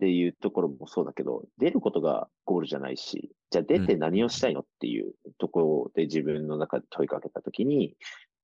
[0.00, 7.94] ていうところもそうだけど、出ることがゴールじゃないし、じゃあ出て何をしたいのっていうところで自分の中で問いかけたときに、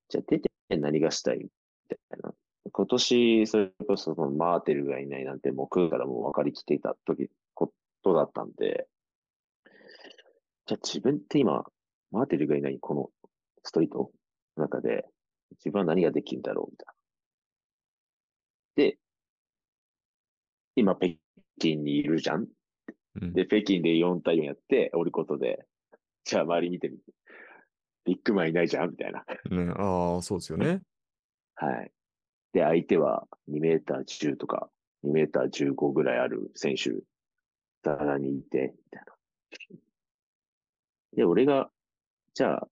[0.08, 1.48] じゃあ出て何がしたいみ
[1.88, 2.32] たいな。
[2.70, 7.30] 今年、それこそそのマーテルがいないなんてもう9月からもう分かりきっていた時、
[8.02, 8.86] ことだったんで、
[10.66, 11.64] じゃあ自分って今、
[12.10, 13.10] マーテルがいないこの
[13.64, 14.10] ストリート
[14.56, 15.04] の中で、
[15.64, 16.94] 自分は何ができるんだろうみたいな。
[18.90, 18.98] で、
[20.76, 21.16] 今北
[21.58, 22.46] 京にいるじゃん
[23.20, 25.64] うんで、北京で4対4やって、降ることで、
[26.24, 27.02] じゃあ周り見てみて。
[28.04, 29.24] ビッグマンいないじゃんみたいな。
[29.50, 30.82] ね、ああ、そうですよね。
[31.56, 31.92] はい。
[32.52, 34.70] で、相手は2メーター10とか、
[35.04, 36.92] 2メーター15ぐらいある選手、
[37.82, 39.14] ざらにいて、みたいな。
[41.16, 41.70] で、俺が、
[42.34, 42.68] じゃあ、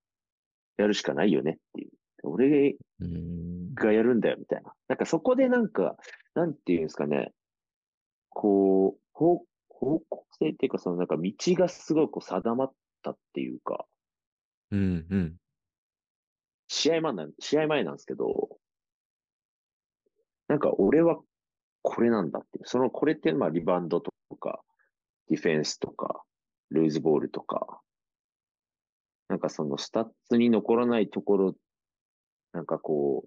[0.77, 1.91] やるしかないよねっていう。
[2.23, 3.75] 俺うん。
[3.75, 4.73] がやるんだよ、みたいな。
[4.89, 5.97] なんかそこでなんか、
[6.35, 7.33] なんていうんですかね、
[8.31, 13.87] こう、方方向性っていうか、そのなんか道がすごいこう定まったっていうか、
[14.71, 15.37] うん、うん。
[16.69, 18.59] 試合前なん、試合前なんですけど、
[20.49, 21.19] なんか俺は
[21.83, 22.67] これなんだっていう。
[22.67, 24.63] そのこれってまあリバウンドとか、
[25.29, 26.23] ディフェンスとか、
[26.71, 27.81] ルーズボールとか、
[29.29, 31.55] なんかそのスタッツに残らないところ、
[32.53, 33.25] なんかこ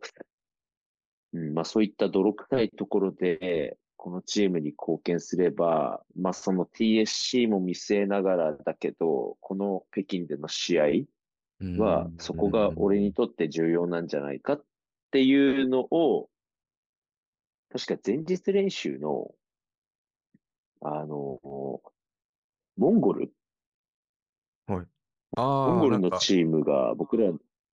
[1.33, 10.83] う、うん、まあそういった泥臭いところで、このチームに貢献すれば、まあその TSC も見据えながらだけど、この北京での試合、
[11.77, 14.63] はうん、そこが俺にとって重要なんじゃないかっ
[15.11, 16.29] ていうのを、
[17.71, 19.31] 確か前日練習の、
[20.81, 21.39] あの、
[22.77, 23.31] モンゴル
[24.67, 24.87] モン
[25.35, 27.31] ああ、ゴルのチームが僕ら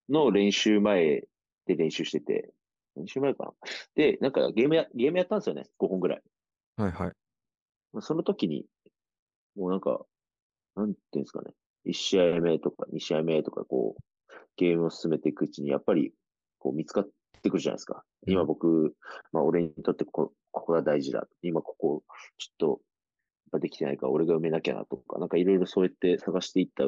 [0.08, 1.26] の練習前
[1.66, 2.52] で練習してて、
[2.96, 3.52] 練習前かな
[3.94, 5.66] で、なんかゲームや、ゲームやったんですよね。
[5.78, 6.22] 5本ぐらい。
[6.76, 7.12] はいはい。
[7.92, 8.64] まあその時に、
[9.56, 10.04] もうなんか、
[10.74, 11.52] なんていうんですかね。
[11.86, 16.12] 1試合目とか2試合目とかこう、ゲームを進めていくうちに、やっぱり、
[16.58, 17.08] こう見つかっ
[17.42, 18.02] てくるじゃないですか。
[18.26, 18.94] うん今僕、
[19.32, 21.28] まあ俺にとってこここが大事だ。
[21.42, 22.02] 今ここ、
[22.38, 22.80] ちょっと、
[23.46, 26.84] やっぱできてないから俺が埋めなきゃなとか、なんかいろいろそうやって探していった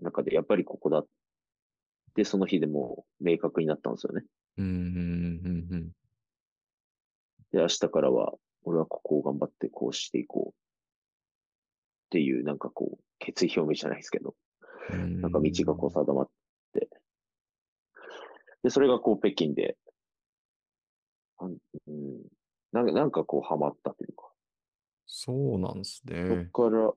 [0.00, 1.06] 中で、やっぱりここだっ
[2.14, 4.22] て、その日でもう明確になったんですよね。
[4.58, 5.88] うん、うん、うん、うん。
[7.52, 10.50] で、明日からは、俺はここを頑張ってこうしていこう。
[10.50, 10.54] っ
[12.10, 14.34] ていう、なんかこう、決意表明じゃないですけど、
[14.92, 16.28] うんなんか道がこう定まっ
[16.74, 16.88] て、
[18.62, 19.76] で、それがこう北京で、
[21.40, 22.22] うん、
[22.72, 24.21] なんかなんかこうハマったというか、
[25.06, 26.48] そうなんですそっね。
[26.52, 26.92] から、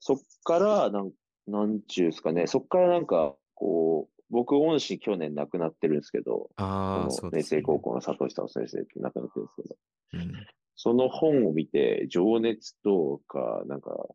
[0.00, 1.12] そっから、なん、
[1.46, 7.60] なんちゅうですかね、そっからなんか、こう、僕、恩師去年亡くなってるんですけど、ああ、そうですね。
[7.60, 9.76] 星高校の佐藤久夫先生って亡くなってるんですけど、
[10.14, 10.46] うん。
[10.74, 14.08] その本を見て、情熱とか、なんか、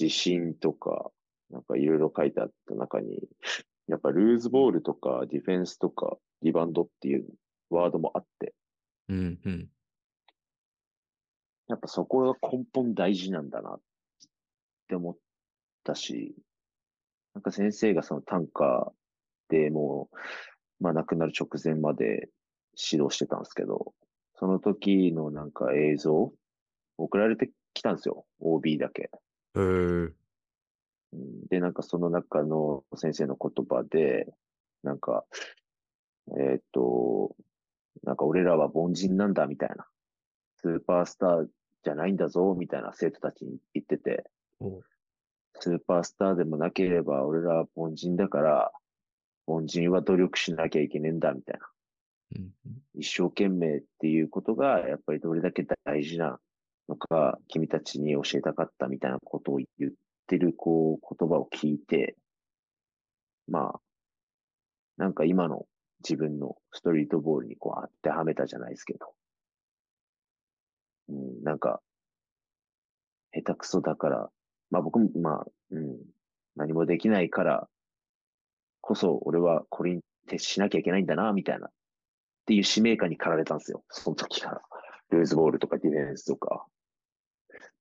[0.00, 1.10] 自信とか、
[1.50, 3.28] なんかいろいろ書いてあった中に、
[3.86, 7.26] やっぱルーズボールとか、ディフェンスとか、リバウンドっていう
[7.70, 8.54] ワードもあって、
[9.08, 9.70] うん、うん。
[11.68, 13.80] やっぱそこが根本大事なんだなっ
[14.88, 15.16] て思っ
[15.84, 16.34] たし、
[17.34, 18.92] なんか先生がその短歌
[19.48, 20.08] でも
[20.80, 22.30] う、まあ亡くなる直前まで
[22.90, 23.92] 指導してたんですけど、
[24.34, 26.32] その時のなんか映像、
[26.96, 28.24] 送られてきたんですよ。
[28.40, 29.10] OB だけ。
[31.50, 34.26] で、なんかその中の先生の言葉で、
[34.82, 35.24] なんか、
[36.38, 37.36] えーっと、
[38.04, 39.86] なんか俺らは凡人なんだみたいな。
[40.60, 41.46] スーパースター
[41.84, 44.24] じゃないんだぞみたいな生徒たちに言ってて、
[44.60, 44.80] お
[45.60, 48.72] スーパースターでもなければ俺らは凡人だから、
[49.46, 51.66] 凡人は努力しなきゃいけねえんだみたいな。
[52.36, 56.38] うん、一生懸命っていうことがやっぱりどれだけ大事な
[56.88, 59.92] のか、君たちに教えたかったみたいなことを言っ
[60.26, 62.16] てるこう言葉を聞いて、
[63.48, 63.80] まあ、
[64.98, 65.64] なんか今の
[66.02, 69.14] 自分のストリートボールにこう当てはめたじゃないですけど、
[71.08, 71.80] うん、なんか、
[73.32, 74.30] 下手くそだから、
[74.70, 75.98] まあ僕も、まあ、うん、
[76.56, 77.68] 何もできないから
[78.80, 81.70] こそ俺はこれに徹しなきゃいけないんだな、みたいなっ
[82.46, 83.84] ていう使命感に駆られたんですよ。
[83.90, 84.62] その時から。
[85.10, 86.66] ルーズボールとかディフェンスとか、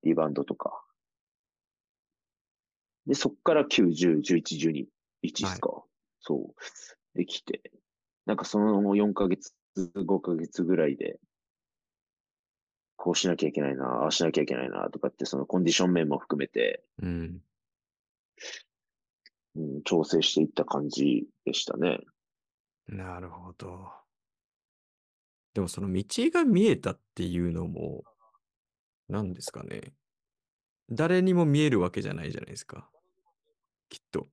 [0.04, 0.82] リバウンドとか。
[3.06, 4.88] で、そっから9、10、11、12、
[5.24, 5.84] 1ですか。
[6.20, 7.18] そう。
[7.18, 7.72] できて。
[8.26, 11.20] なんかその4ヶ月、5ヶ月ぐらいで、
[12.97, 17.41] こうしなきゃいけないな、ああしなきゃいけないな、とかって、そのコンディション面も含めて、うん。
[19.55, 21.99] うん、調整していった感じでしたね。
[22.88, 23.88] なるほど。
[25.53, 28.03] でもその道が見えたっていうのも、
[29.07, 29.93] 何ですかね。
[30.89, 32.89] 誰にも見えるわけじゃないじゃないですか。
[33.89, 34.27] きっと。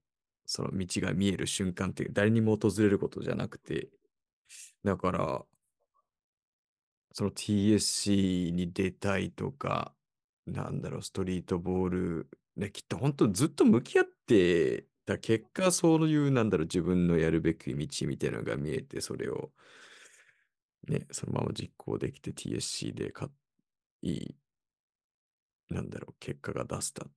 [0.46, 3.88] その道が見える瞬間って誰にも訪れることじゃなくて。
[4.84, 5.44] だから、
[7.14, 9.94] その TSC に出たいとか、
[10.46, 19.52] なんだろう、ストリートボール、ね、きっと本当ずっと向き合ってた結果、そういう、なんだろう、自分のやるべき道みたいなのが見えて、それを、
[20.88, 23.30] ね、そのまま実行できて TSC でか
[24.02, 24.36] いい、
[25.70, 27.10] なんだろう、結果が出せたっ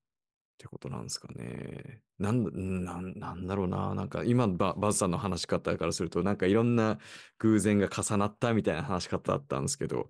[0.58, 2.02] てことなんですかね。
[2.20, 3.93] なんだ、なんなんだろうな。
[3.93, 7.00] なんか今バ、バズさんの話し方からすると、なんかいろんな
[7.39, 10.10] 偶然が重なったみたいな話し方だったんですけど、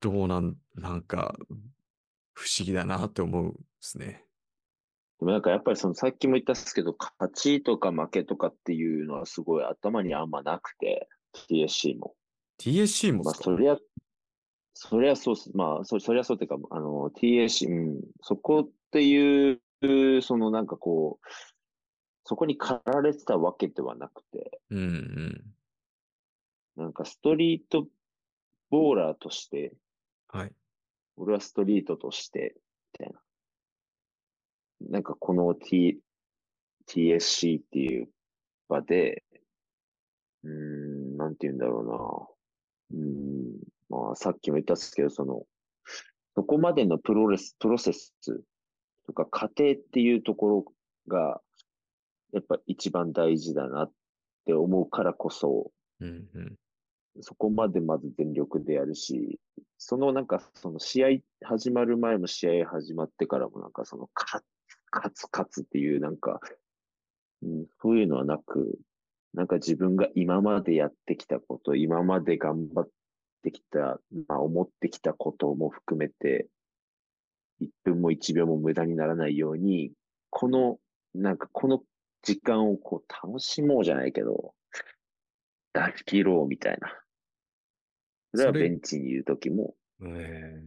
[0.00, 1.36] どうなん、なんか、
[2.34, 4.24] 不思議だなって思うんですね。
[5.20, 11.08] でもなんかやっぱりそのさっきも言ったんですけど、勝ちとか負けとかっていうのはすごい頭にあんまなくて、
[11.48, 12.14] TSC も。
[12.58, 13.76] TSC もまあそりゃ、
[14.74, 15.50] そりゃそうっす。
[15.54, 21.26] まあそ、そりゃそうっていうか、あの、TSC、うん、そこっていう、そのなんかこう、
[22.24, 25.44] そこに駆られてたわけではなくて、うんうん。
[26.76, 27.86] なんかストリート
[28.68, 29.72] ボーラーとして、
[30.28, 30.52] はい。
[31.16, 32.54] 俺はストリートとして、
[32.92, 33.20] みたいな。
[34.90, 35.98] なんかこの T、
[36.86, 38.10] TSC っていう
[38.68, 39.24] 場で、
[40.44, 41.80] うーん、なんて言うんだろ
[42.90, 43.00] うな。
[43.00, 45.46] うーん、まあさっきも言ったんですけど、その、
[46.34, 48.14] そこまでのプロレス、プロセス
[49.06, 50.64] とか過程っていうところ
[51.08, 51.40] が、
[52.32, 53.92] やっぱ一番大事だなっ
[54.46, 56.56] て思うからこそ、うんうん。
[57.20, 59.38] そこまでまず全力でやるし、
[59.76, 61.08] そのなんか、その試合
[61.42, 64.46] 始まる前も試合始まってからもなんかその勝つ、
[64.90, 66.40] 勝つ、勝つっていうなんか、
[67.42, 68.78] うん、そういうのはなく、
[69.34, 72.88] なんか自分が今までやってきたこと、今まで頑張っ
[73.42, 76.48] てきた、まあ思ってきたことも含めて、
[77.62, 79.92] 1分も1秒も無駄にならないように、
[80.30, 80.78] この、
[81.14, 81.82] なんかこの
[82.22, 84.54] 時間をこう楽しもうじゃないけど、
[85.74, 86.88] 出し切ろうみたいな。
[88.34, 90.62] それはベンチにいるときも、え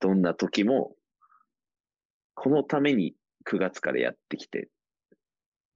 [0.00, 0.94] どんな時も、
[2.34, 3.14] このために
[3.46, 4.68] 9月からやってきて、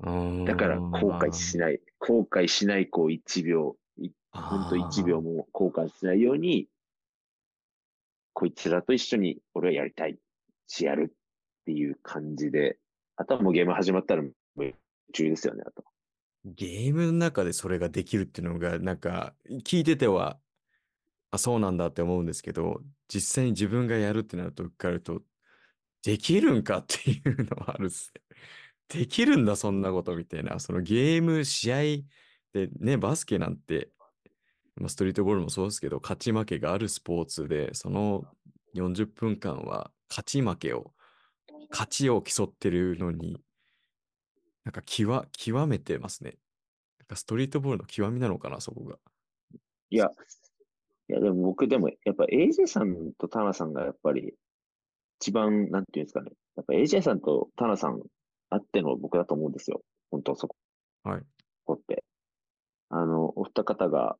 [0.02, 1.58] ー、だから後悔しい。
[1.58, 6.68] ない、後悔しないこう1秒、いほんと1秒も後悔しないように、
[8.38, 10.16] こいつらと一緒に俺はやりたい
[10.68, 11.14] しやるっ
[11.66, 12.78] ていう感じで、
[13.16, 14.22] あとはもうゲーム始まったら
[14.56, 14.76] 夢
[15.12, 15.82] 中ですよね、あと。
[16.44, 20.38] ゲームの中でそれができるっていうのが、なんか、聞いてては、
[21.32, 25.20] あ、そうなんだって思うんですけど、実際に自分がやるってなると、受かると、
[26.04, 28.12] できるんかっていうのはあるっす。
[28.86, 30.60] できるんだ、そんなことみたいな。
[30.60, 31.78] そのゲーム、試合
[32.52, 33.90] でね、バスケなんて、
[34.78, 38.24] まあストリートボールもそうですけど、勝ち負けがあるスポーツで、その
[38.74, 40.92] 40分間は勝ち負けを、
[41.70, 43.42] 勝ちを競ってるのに、
[44.64, 46.38] なんか極極めてますね。
[47.00, 48.98] なんかストリートボールの極みなのかな、そこが。
[49.90, 50.10] いや、
[51.08, 54.34] いやでも僕でもやっぱ AJ さんとタナさんがやっぱり
[55.20, 56.30] 一番、なんていうんですかね。
[56.56, 58.02] やっぱ AJ さんとタナさん
[58.50, 59.82] あっての僕だと思うんですよ。
[60.10, 60.48] 本当そ
[61.02, 61.22] はい。
[61.64, 62.04] こって。
[62.90, 64.16] あの、お二方が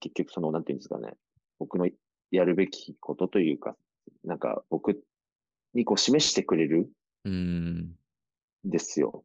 [0.00, 1.14] 結局その、なんていうんですかね。
[1.58, 1.88] 僕の
[2.30, 3.76] やるべきことというか、
[4.24, 5.02] なんか僕
[5.74, 6.90] にこう示してくれる
[7.28, 7.30] ん。
[7.30, 7.96] ん
[8.64, 9.24] ですよ。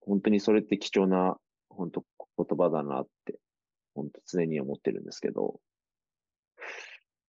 [0.00, 1.36] 本当にそれって貴重な、
[1.68, 2.04] 本当
[2.36, 3.38] 言葉だなって、
[3.94, 5.60] 本当常に思ってるんですけど、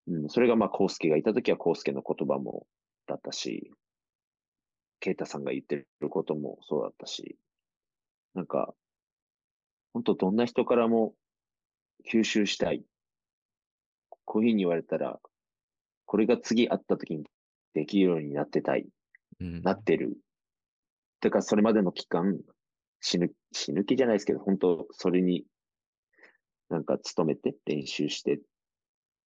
[0.08, 2.66] うん、それがまあ、コウスケがいたときはコウスケの言葉も
[3.06, 3.72] だったし、
[5.00, 7.38] ケイタさんが言ってることもそうだったし、
[8.34, 8.74] なんか、
[9.94, 11.14] 本当どんな人からも
[12.12, 12.84] 吸収したい。
[14.26, 15.20] こういうふうに言われたら、
[16.06, 17.24] これが次会ったときに
[17.74, 18.88] できるようになってたい。
[19.40, 20.18] うんなってる。
[21.22, 22.40] てか、それまでの期間、
[23.02, 25.46] 死ぬ、死ぬ気じゃないですけど、本当それに、
[26.70, 28.40] なんか努めて、練習してっ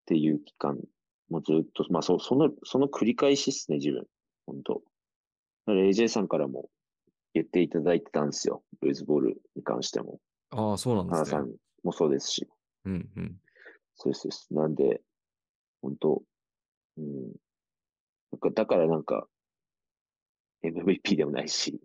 [0.05, 0.77] ていう期間、
[1.29, 4.05] もうずっと、まあ、そその、その繰り返しですね、自分。
[4.45, 6.69] 本当だから AJ さんからも
[7.33, 8.63] 言っていただいてたんですよ。
[8.81, 10.19] ルイズボールに関しても。
[10.51, 11.29] ああ、そうなんですね。
[11.31, 12.47] 原さんもそうですし。
[12.86, 13.41] うんうん。
[13.96, 14.54] そうですそうです。
[14.54, 15.02] なんで、
[15.82, 16.24] 本当
[16.98, 17.34] うん。
[18.32, 19.28] なんかだからなんか、
[20.63, 21.80] MVP でもないし、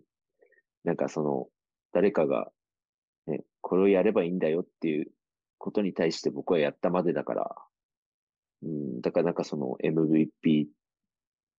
[0.83, 1.47] なんかその、
[1.91, 2.51] 誰かが、
[3.27, 5.11] ね、これをやればいいんだよっていう
[5.57, 7.55] ことに対して僕はやったまでだから、
[8.63, 10.67] うん、だからなんかその MVP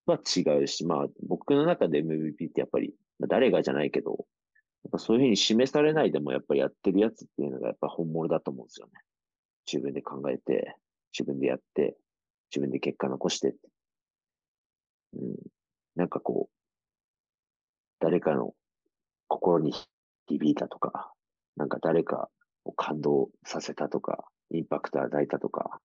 [0.07, 4.27] は違うし、まあ僕の中で MVP ってやっぱり、まあ誰がじゃないけど、
[4.85, 8.93] やっぱそういうふうに示されないでもやっぱりやってるやつっていうのがやっぱ本物だと思うんですよね。
[9.67, 10.77] 自分で考えて、
[11.13, 11.97] 自分でやって、
[12.51, 13.55] 自分で結果残して。
[15.15, 15.37] うん。
[15.97, 16.55] なんかこう、
[18.01, 18.55] 誰かの
[19.29, 19.73] 心に
[20.27, 21.13] 響いたとか、
[21.57, 22.31] なんか誰か
[22.65, 25.83] を感動させたとか、インパクト与えたとか、っ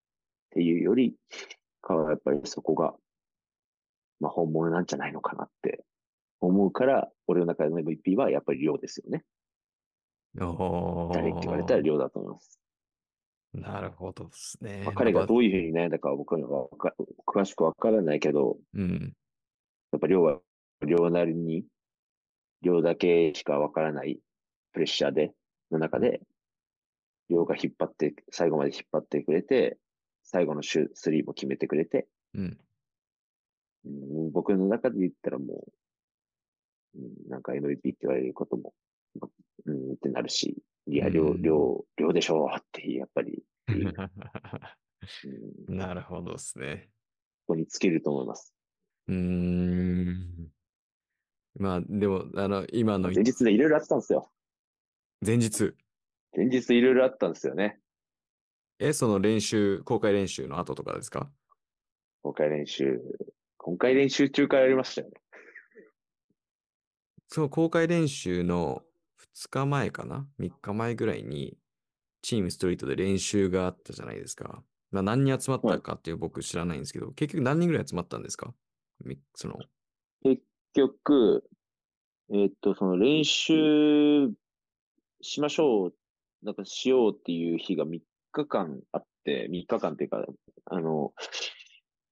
[0.52, 1.16] ていうより
[1.82, 2.94] かはやっぱりそこが、
[4.20, 5.84] まあ本物なんじゃないのかなって
[6.40, 9.24] 思うから、俺の中での MVP はやっぱり量ですよね。
[10.40, 12.60] お誰って言われたら量だと思います。
[13.62, 14.84] なるほどですね。
[14.86, 16.94] まあ、彼がうどういうふうに悩んだかは僕にはわか
[17.26, 19.14] 詳しくわからないけど、うん。
[19.92, 20.40] やっぱ量は
[20.86, 21.66] 量なりに、
[22.62, 24.20] 量だけしかわからない
[24.74, 25.32] プレッシャーで、
[25.72, 26.22] の中で、
[27.30, 29.78] 量が引っ張って、最後まで引っ張ってくれて、
[30.24, 32.58] 最後のシュスリーも決めてくれて、うん。
[33.86, 35.64] うん、僕の中で言ったらも
[36.96, 38.74] う、うん、なんか MVP って言われることも、
[39.66, 44.10] うん、ってなるし、いや、量、うん量、量でしょうって、やっぱり、 うん、こ
[45.68, 46.90] なるほどですね。
[47.48, 48.54] こに尽きると思います。
[49.08, 50.52] うーん。
[51.58, 54.32] まあ、でも、あの、今の前日でいろいろあったんですよ。
[55.26, 55.74] 前日、
[56.36, 57.80] 前日いろいろあったんですよね。
[58.80, 61.32] え、その練習、公開練習の後とかですか？
[62.22, 63.00] 公開練習、
[63.58, 65.14] 今回練習中からやりましたよね。
[67.28, 68.84] その公開練習の
[69.36, 71.58] 2日前かな ?3 日前ぐらいに、
[72.22, 74.64] チームストリートで練習があったじゃないですか。
[74.92, 78.54] まあ、何人集まったかっていう僕知らないんですけど、結局何人ぐらい集まったんですか？
[79.04, 79.60] みその、
[80.24, 80.42] 結
[80.74, 81.44] 局、
[82.32, 84.32] えーっと、その練習
[85.22, 85.96] しましょう、
[86.44, 88.00] なんかしようっていう日が3
[88.32, 90.26] 日間あって、3日間っていうか、
[90.66, 91.14] あの、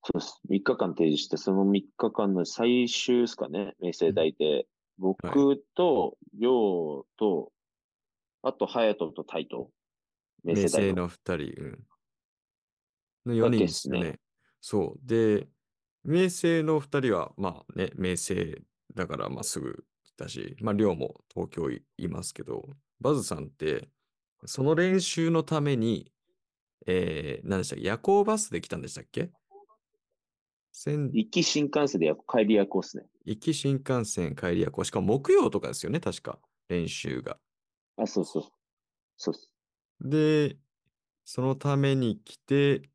[0.06, 0.42] そうです。
[0.50, 4.68] 3日間提示して、その3日間の最終ですかね、明星大で、
[5.04, 7.52] 僕と、りょうと、
[8.42, 9.70] あと、隼人とタイト。
[10.44, 11.10] 明明星大の。
[11.10, 11.88] 星の2人、うん。
[13.26, 14.20] の4人ですね。
[14.62, 15.00] そう。
[15.04, 15.48] で、
[16.04, 18.64] 明星の2人は、まあね、明星
[18.96, 22.64] だからまあすぐ来たし、まあ、亮も東京いいますけど、
[23.00, 23.90] バズさんって、
[24.46, 26.12] その練習のために、
[26.86, 27.86] えー、何でしたっけ？
[27.86, 29.32] 夜行バスで来たんでしたっけ？
[30.74, 33.06] 仙行き新幹線でや帰り夜行っすね。
[33.26, 34.84] 行き新幹線帰り夜行。
[34.84, 36.40] しかも木曜とかですよね、確か。
[36.68, 37.38] 練習が。
[37.98, 38.44] あ、そうそう。
[39.18, 39.52] そうっす。
[40.02, 40.58] で、
[41.26, 42.90] そのために来て、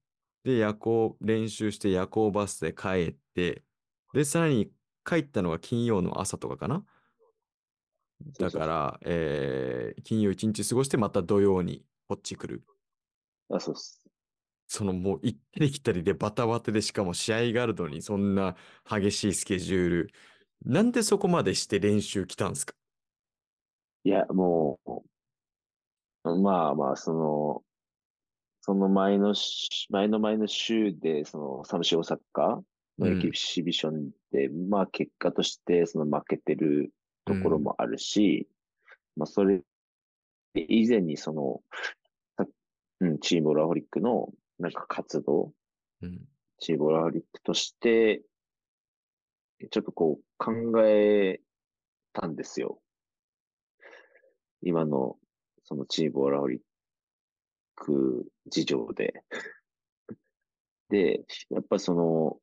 [0.44, 3.64] で、夜行、練習して夜行バスで帰って、
[4.12, 4.72] で、さらに
[5.04, 6.84] 帰ったのが金曜の朝とかかな
[8.32, 12.64] そうそうだから、えー金曜一日過ごして、また土曜にこっち来る。
[13.50, 13.97] あ、そうっす。
[14.68, 18.54] そのもう行ったり来たりでバタバタで、しかも試合があるのにそんな
[18.88, 20.10] 激しいスケジュール。
[20.64, 22.74] なんでそこまでして練習来たんですか？
[24.04, 24.78] いや、も
[26.24, 27.62] う、まあまあ、その、
[28.60, 32.18] その前のし、前の前の週で、その、サムシ大阪
[32.98, 36.92] のエキシビションで、まあ結果として、その負けてる
[37.24, 38.46] ところもあるし、
[39.16, 39.62] まあそれ
[40.54, 41.60] 以前にその、
[42.36, 42.46] さ
[43.00, 44.28] うん、チームオラホリックの
[44.58, 45.52] なんか活動、
[46.02, 46.20] うん。
[46.58, 48.22] チームオラホリックとして、
[49.70, 50.52] ちょっとこう考
[50.84, 51.40] え
[52.12, 52.80] たんですよ。
[54.62, 55.16] 今の
[55.64, 56.60] そのチームオラホリッ
[57.76, 59.22] ク事情で。
[60.88, 62.40] で、やっぱその、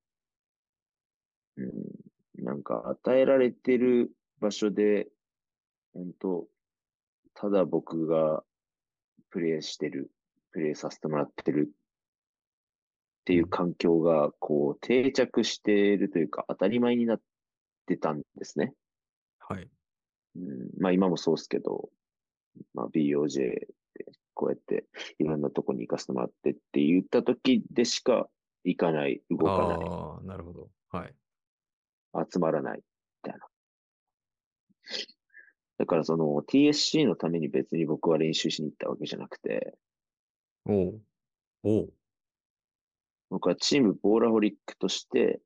[1.57, 5.09] うん、なんか与えられてる場所で、
[5.93, 6.47] 本当
[7.33, 8.43] ただ僕が
[9.29, 10.11] プレイしてる、
[10.51, 11.71] プレイさせてもらってる
[13.25, 17.21] っていう環境が、こう、定着しているというか、当たり前になっ
[17.87, 18.75] てたんですね。
[19.39, 19.67] はい。
[20.35, 21.89] うん、まあ今もそうですけど、
[22.75, 23.67] まあ BOJ で
[24.35, 24.85] こうやって
[25.17, 28.29] いろんなとこに行かせてもらってって言った時でしか
[28.63, 30.69] 行かない、動かない、ああ、なるほど。
[30.89, 31.15] はい。
[32.31, 32.83] 集まらない、み
[33.23, 33.47] たいな。
[35.79, 39.73] だからその TSC のために別に僕は練習しに行ったわけじゃなくて、
[40.65, 41.01] おう。
[41.63, 41.93] おう。
[43.29, 45.39] 僕はチームボーラホリックとして、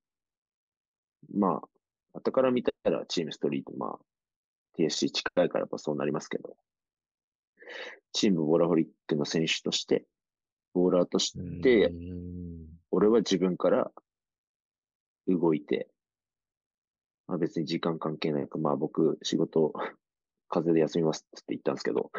[1.33, 1.61] ま
[2.13, 3.99] あ、後から見たらチームストリート、まあ、
[4.77, 6.55] TSC 近いからやっぱそうなりますけど、
[8.13, 10.05] チームボーラホリックの選手として、
[10.73, 11.91] ボーラーとしうて、
[12.91, 13.91] 俺は自分から
[15.27, 15.87] 動いて、
[17.27, 19.73] まあ別に時間関係ないから、まあ僕仕事、
[20.49, 22.11] 風邪で休みますって言ったんですけど、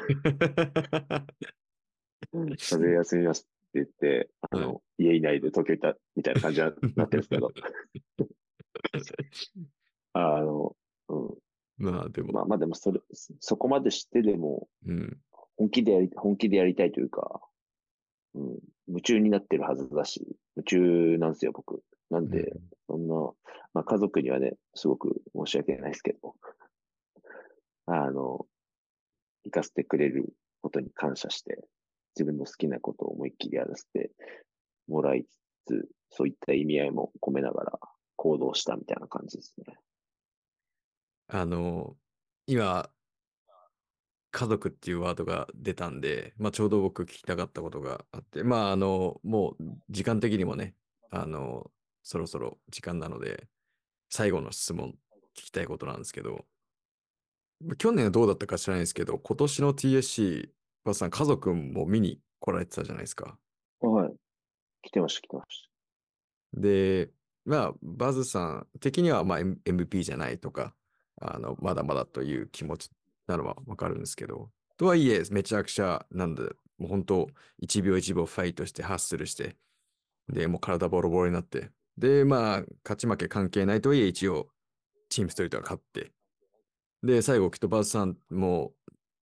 [2.33, 6.67] 風邪で休みます言って、あの、家いないで東京行ったみたいな感じに
[6.97, 7.51] なってるんですけど、
[10.13, 10.77] あの、
[11.09, 11.39] うん、
[11.79, 13.01] まあでも、まあまあでもそれ、
[13.41, 15.19] そこまでしてでも、うん。
[15.57, 17.41] 本気でやり、本気でやりたいというか、
[18.35, 18.59] うん、
[18.89, 21.83] 夢中になってるはずだし、夢中なんですよ、僕。
[22.11, 22.53] なんで、
[22.87, 23.15] そんな、
[23.75, 26.35] まあ家族にはね、すごく申し訳ないですけど、
[27.87, 28.47] あの、
[29.45, 31.63] 行かせてくれることに感謝して、
[32.17, 34.11] 自分の好きなことを思いっきりやらせて
[34.89, 37.79] もらいつつ、そういった意味合いも込めながら
[38.17, 39.77] 行動したみたいな感じですね。
[41.29, 41.97] あの、
[42.47, 42.91] 今、
[44.33, 50.75] 家族っていうワードが出たんで、まあ、ちょうど僕聞きたかったことがあって、まあ、あの、もう時間的にもね、
[51.11, 51.71] あの、
[52.03, 53.49] そろそろ時間なので、
[54.09, 54.91] 最後の質問
[55.37, 56.45] 聞きたいことなんですけど、
[57.77, 60.49] 去年はどうだったか知らないですけど、今年の TSC、
[60.85, 63.39] バスさん、家族も見に来られてたじゃないですか。
[63.81, 64.13] はい。
[64.83, 65.71] 来てました、来てまし
[66.55, 67.11] で、
[67.45, 70.75] まあ、バズさん的には、まあ、M- MVP じゃないとか、
[71.21, 72.91] あの、まだまだという気持ち
[73.27, 76.45] なのはわかるんですけど、とはいえ、めちゃくちゃ、なんだ、
[76.79, 77.29] もう本当、
[77.63, 79.57] 1秒1秒ファイトして、ハッスルして、
[80.29, 84.49] で、もう体ボロボロになって、で、まあ、勝ち負け関係ないとはいえ、一応、
[85.09, 86.13] チームストリートが勝って、
[87.03, 88.73] で、最後、きっとバズさんも、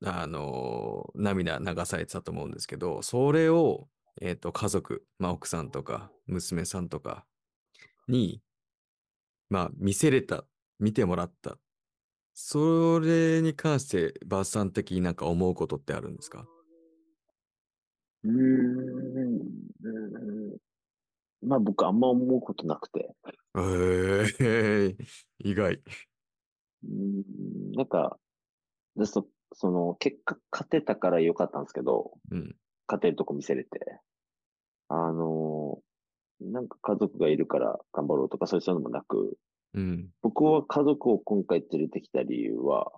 [0.04, 3.88] あの涙流されてたと思うんですけど、それを、
[4.20, 7.24] えっ、と、家族、まあ、奥さんとか、娘さんとか
[8.08, 8.40] に、
[9.50, 10.44] まあ、見せれた、
[10.78, 11.58] 見てもらった。
[12.34, 16.46] それに関して、バースさん的になんか思うことってあるんですか？
[18.22, 18.28] た。
[18.28, 19.40] うーん。
[21.42, 23.14] まあ僕あんま思うことなくて。
[23.56, 24.96] えー、
[25.38, 25.74] 意外。
[25.74, 28.18] うーんなんか、
[28.96, 32.56] でそ、その、結果勝てたから良かったんですけど、うん。
[32.86, 34.00] 勝てるとこ見せれて、
[34.88, 35.80] あのー
[36.40, 39.36] なんか家族がいるから頑張ろうとかそういうのもなく、
[39.74, 40.08] うん。
[40.22, 42.92] 僕は家族を今回連れてきた理由は、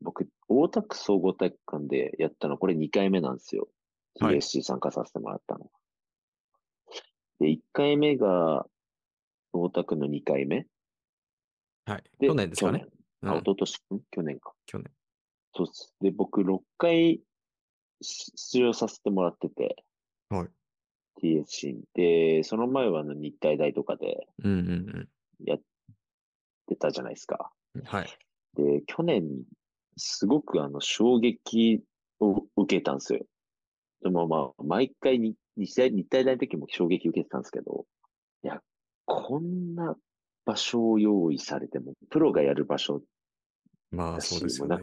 [0.00, 3.68] 僕、大田区総合体育館でやったの、これ2回目なんですよ。
[4.20, 5.70] はい TSC 参加させてもらったの。
[7.38, 8.64] で、1回目が
[9.52, 10.66] 大田区の2回目。
[11.84, 12.04] はい。
[12.18, 12.80] で、去年ですかね。
[12.80, 12.86] 去
[13.22, 14.54] 年あ、うん一昨年、ん去年か。
[14.64, 14.90] 去年。
[15.56, 15.94] そうっす。
[16.02, 17.20] で、僕6回
[18.02, 19.82] し出場させてもらってて、
[20.28, 20.48] はい。
[21.22, 21.84] TSC に。
[21.94, 25.08] で、その前はあの日体大とかでうんうん
[25.44, 25.60] やっ
[26.66, 27.50] てたじゃないですか。
[27.74, 27.82] うん。
[27.84, 28.18] はい。
[28.54, 29.24] で、去年、
[29.96, 31.82] すごくあの、衝撃
[32.20, 33.20] を受けたんですよ。
[34.02, 37.86] でもまあ、毎回に日大、日体大の時も衝撃受けてたんですけど、
[38.44, 38.60] いや、
[39.06, 39.96] こんな
[40.44, 43.02] 場所を用意されても、プロがやる場所、
[43.90, 44.76] まあそうですよね。
[44.76, 44.80] なん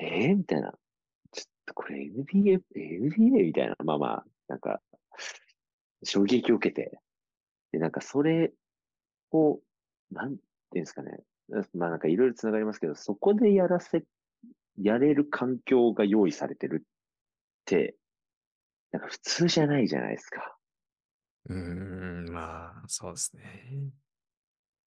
[0.00, 0.72] えー、みたいな。
[1.32, 3.76] ちょっとこれ NBA、NBA みたいな。
[3.84, 4.80] まあまあ、なんか、
[6.04, 6.98] 衝撃を受けて、
[7.72, 8.52] で、なんかそれ
[9.32, 9.60] を、
[10.10, 10.42] なんて
[10.74, 11.18] いうんですかね。
[11.74, 14.04] まあなんかいろいろつながりますけど、そこでやらせ、
[14.80, 16.88] やれる環境が用意されてるっ
[17.64, 17.96] て、
[18.92, 20.56] なんか普通じゃないじゃないですか。
[21.48, 23.92] うーん、まあそうですね。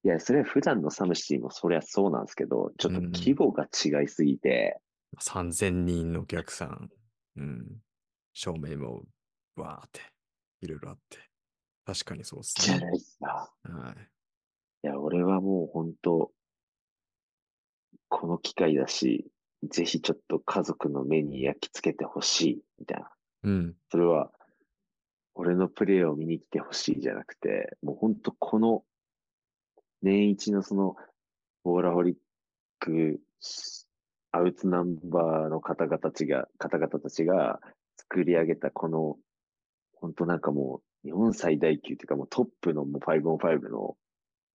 [0.02, 4.80] いや、それは普段のサムシティもそりゃそうなんですけど、ちょっと規模が違いすぎて、
[5.18, 6.90] 3000人のお客さん。
[7.36, 7.82] うん。
[8.32, 9.02] 照明も、
[9.56, 10.00] わーって、
[10.60, 11.18] いろいろあって。
[11.84, 12.78] 確かにそうですね。
[12.78, 13.52] じゃないですか。
[13.64, 14.10] はい。
[14.82, 16.32] いや、俺はもう本当、
[18.08, 19.30] この機会だし、
[19.64, 23.10] ぜひちょっと家族の目に焼き付けてほしい、みたいな。
[23.42, 23.76] うん。
[23.90, 24.32] それは、
[25.34, 28.84] 俺のプレーを見に来てほしいじゃなくて、もう本当この、
[30.02, 30.96] 年一のその、
[31.62, 32.16] ボーラホリッ
[32.78, 33.20] ク、
[34.32, 37.60] アウトナンバーの方々たちが、方々たちが
[37.96, 39.16] 作り上げたこの、
[39.94, 43.96] 本当なんかもう、日本最大級っていうかもうトップのもう 5on5 の、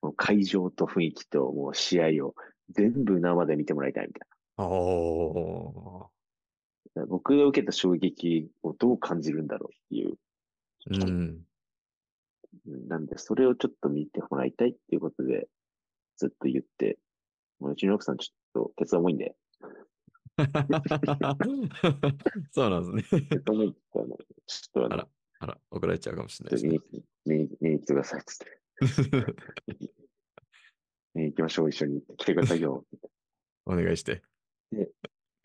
[0.02, 2.36] もう会場と雰囲気ともう試合を
[2.70, 6.10] 全部生で見てもらいたいみたいお
[6.96, 7.06] な。
[7.08, 10.18] 僕が受けた衝撃をどう感じるんだろうっていう。
[10.90, 11.06] ー。
[11.06, 11.10] うん。
[11.10, 11.46] うん
[12.88, 15.48] なんで、それをちょっと見てもらいたいっていうことで、
[16.18, 16.98] ずっと言って、
[17.60, 19.36] もううちの奥さんちょっと、鉄重いんで、
[22.52, 23.22] そうなんですね。
[23.22, 23.76] ちょっ
[24.74, 25.08] とあら
[25.40, 26.80] あら、怒られちゃうかもしれないですね。
[27.26, 28.44] 見に、来てくださいっつ
[29.02, 29.26] って。
[31.14, 32.02] 見に行きましょう、一緒に。
[32.18, 32.86] 来てくださいよ。
[33.66, 34.22] お願いして。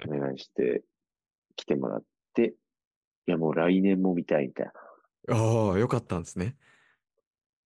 [0.06, 0.82] お願いして、
[1.56, 2.04] 来てもらっ
[2.34, 2.54] て、
[3.26, 4.66] いや、もう来年も見たいみたい
[5.28, 5.36] な。
[5.36, 6.56] ああ、よかったんですね。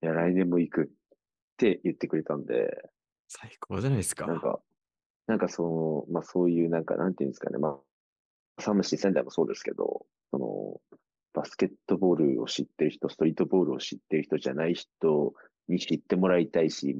[0.03, 0.86] いや、来年も行くっ
[1.57, 2.90] て言ってくれたんで、
[3.28, 4.26] 最高じゃないですか。
[4.26, 4.61] なんか、
[5.27, 7.81] なんかその、まあそういうなんか、なんていうんですかね、ま
[8.59, 10.81] あ、サムシ仙台もそうですけど、その、
[11.33, 15.35] バスケットボールを知ってる人、ストリートボールを知ってる人じゃない人
[15.68, 16.97] に知ってもらいたいし、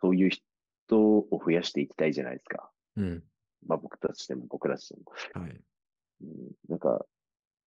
[0.00, 2.70] そういう人を増やしていきたいじゃないですか。
[2.96, 3.22] うん。
[3.66, 5.42] まあ僕たちでも僕たちでも。
[5.42, 5.60] はい。
[6.22, 6.30] うん、
[6.68, 7.04] なんか、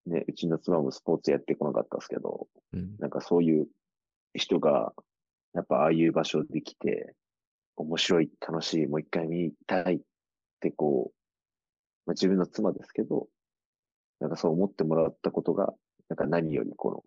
[0.07, 2.95] ね、うちの妻もスポーツやってこなかったですけど、うん。
[2.97, 3.67] なんかそういう
[4.33, 4.93] 人が、
[5.53, 7.13] やっぱああいう場所で来て、
[7.83, 9.99] 面白い、楽しい、もう一回見たいっ
[10.59, 11.19] てこう、
[12.05, 13.27] まあ、自分の妻ですけど、
[14.19, 15.73] なんかそう思ってもらったことが、
[16.09, 17.03] なんか何よりこの、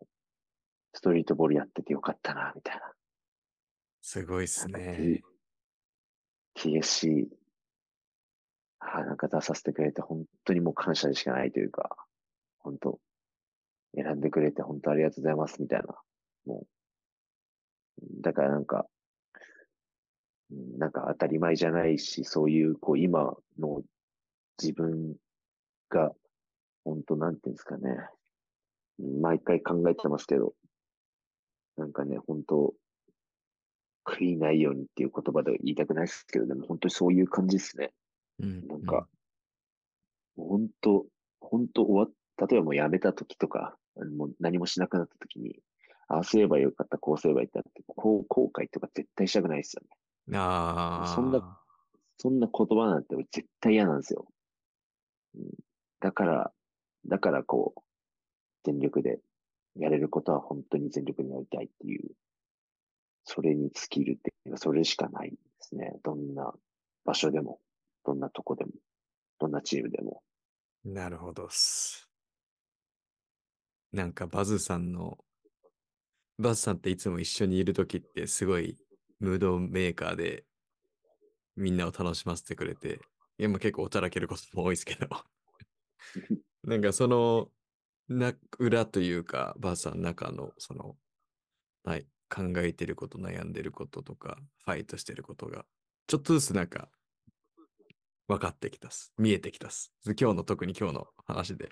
[0.94, 2.92] ストリートボールやっててよかったな、みたいな。
[4.00, 5.22] すごいっすね。
[6.56, 7.26] TSC、
[8.78, 11.96] ああ、なんか出させてくれて本当にもう感謝でしかないというか、
[12.58, 12.98] 本当
[13.94, 15.94] 選んでくれて本当ありがとうございますみたいな。
[16.46, 16.64] も
[18.00, 18.91] う、だからなんか、うん
[20.78, 23.82] なんか当たり前じゃないし、そういう、こう今の
[24.60, 25.16] 自分
[25.88, 26.12] が、
[26.84, 27.96] 本当なんていうんですかね。
[28.98, 30.54] 毎回考えてますけど、
[31.76, 32.74] なんかね、本当
[34.04, 37.92] 悔いないようにっていう言葉で言いたくないですけど、でも本当にそういう感じですね。
[38.40, 38.66] うん。
[38.66, 39.08] なんか、
[40.36, 41.06] 本当、
[41.40, 43.76] 本当終わっ、例えばもう辞めた時とか、
[44.16, 45.60] もう何もしなくなった時に、
[46.08, 49.88] ああすればよかった、こうすればいいんだって、こう後悔とか絶対したくないですよね。
[50.28, 50.36] うん。
[50.36, 51.06] ああ。
[51.14, 51.62] そんな
[52.22, 54.28] そんな言葉なんて俺絶対嫌なんですよ。
[55.34, 55.42] うん、
[55.98, 56.52] だから、
[57.04, 57.80] だからこう、
[58.62, 59.18] 全力で
[59.74, 62.12] やれることは本当に全力にやりたいっていう、
[63.24, 65.96] それに尽きるっていうか、それしかないですね。
[66.04, 66.54] どんな
[67.04, 67.58] 場所でも、
[68.04, 68.70] どんなとこでも、
[69.40, 70.22] どんなチームでも。
[70.84, 72.08] なるほどっす。
[73.92, 75.18] なんかバズさんの、
[76.38, 78.78] バズさんっていつも一緒にいるときってすごい
[79.22, 80.44] ムードメーカーで
[81.56, 83.00] みんなを楽しませてくれて、
[83.38, 85.08] いやまあ結構おちゃらけることも多いですけど、
[86.64, 87.48] なんかその
[88.08, 90.96] な裏というか、バーサの中の、その、
[91.84, 95.64] はい、考えてること、悩んでることとか、ファイトしてることが、
[96.06, 96.88] ちょっとずつなんか、
[98.28, 99.12] 分かってきたっす。
[99.18, 99.92] 見えてきたっす。
[100.18, 101.70] 今日の、特に今日の話で、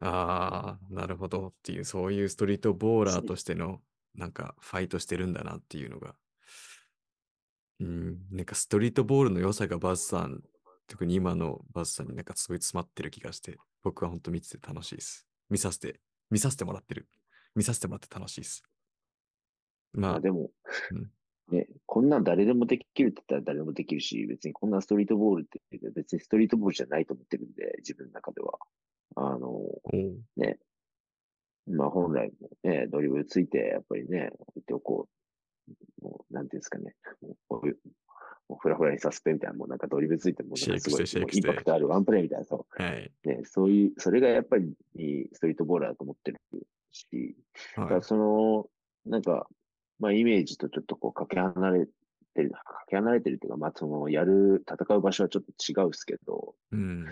[0.00, 3.80] ああ、なるほどっていう、そういうストリートボーラーとしての、
[4.14, 6.14] なんか、ファイトしてるんだなっていうのが、
[7.80, 10.42] うん、なんかストリートボールの良さがバズさん、
[10.86, 15.26] 特に今のバズさんになんかすごい詰まってる気がして、僕は本当見てて楽しいです。
[15.50, 16.00] 見させて、
[16.30, 17.08] 見させてもらってる。
[17.54, 18.62] 見させてもらって楽しいです。
[19.92, 20.50] まあ、まあでも
[20.90, 21.10] うん、
[21.56, 28.58] ね、こんなん誰でもできるって言ったら誰でもできるし、別にこんなストリートボールって別にストリートボールじゃないと思ってるんで、自分の中では。
[29.16, 29.60] あの、
[30.36, 30.58] ね、
[31.66, 35.23] まあ本来もね、ドリブルついて、やっぱりね、相手をこう、
[36.02, 37.78] もう、なんていうんですかね、もうこういう
[38.48, 40.78] もうフラフラにさせてみたいな、もうなんかドリブルついて、もすごい
[41.32, 43.10] インパクトあるワンプレーみたいな、そはい。
[43.24, 44.76] う、ね、そういう、それがやっぱり
[45.32, 46.40] ストリートボーラーだと思ってる
[46.92, 47.36] し、
[47.76, 48.02] だからはい。
[48.02, 48.68] その、
[49.06, 49.48] なんか、
[49.98, 51.86] まあイメージとちょっとこうかけ離れ
[52.34, 57.06] てる、かけ離れてるっていうか、まあその、やる、戦う場所はちょっと違うっすけど、うん。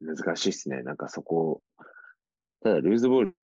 [0.00, 0.82] 難しいっすね。
[0.82, 1.62] なんかそこ、
[2.62, 3.36] ただルーズボール、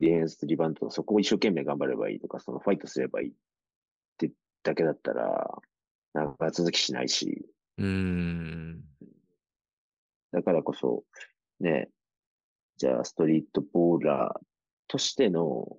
[0.00, 3.32] ディフェンス、リバウンド、そこを一生懸命頑張ればいいとか、そのファイトすればいいっ
[4.18, 4.30] て
[4.62, 5.58] だけだったら、
[6.14, 7.46] なんか続きしないし、
[7.78, 8.84] うーん。
[10.32, 11.04] だからこそ、
[11.60, 11.88] ね、
[12.76, 14.44] じゃあストリートボーラー
[14.86, 15.78] としての、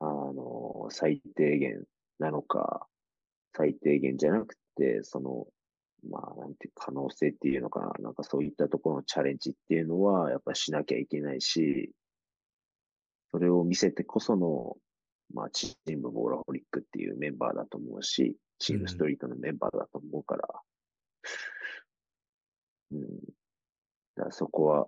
[0.00, 1.84] あの、最低限
[2.18, 2.86] なのか、
[3.56, 5.46] 最低限じゃなくて、その、
[6.10, 11.92] まあ、なんていう可能性っていうのかな、なんかそういったところのチャレンジっていうのは、やっぱりしなきゃいけないし、
[13.32, 14.76] それを見せてこその、
[15.34, 20.48] まあ、チームボーラホリックっていうメンバーだと思うし、チームストリートのメンバーだと思うから、
[22.92, 23.00] うん。
[24.14, 24.86] だからそこは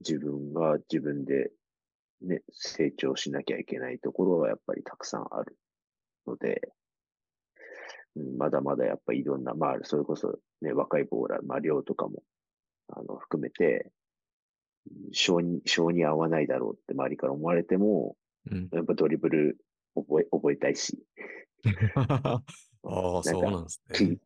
[0.00, 1.50] 自分が自分で
[2.22, 5.56] ね、成長しなきゃいけないところはやっぱりたくさんある
[6.26, 6.72] ので、
[8.16, 12.22] うん、まだまだやっぱりいろんな、まあ、それこそね、若いボーラー、まあ、量とかも、
[12.88, 13.90] あの、含めて、
[15.12, 18.16] 性に、性に合わないだろうって周りから思われても、
[18.50, 18.68] うん。
[18.72, 19.58] やっぱドリブル
[19.94, 20.98] 覚え、覚えたいし、
[21.94, 22.42] あ
[22.84, 24.18] あ、そうなんですね。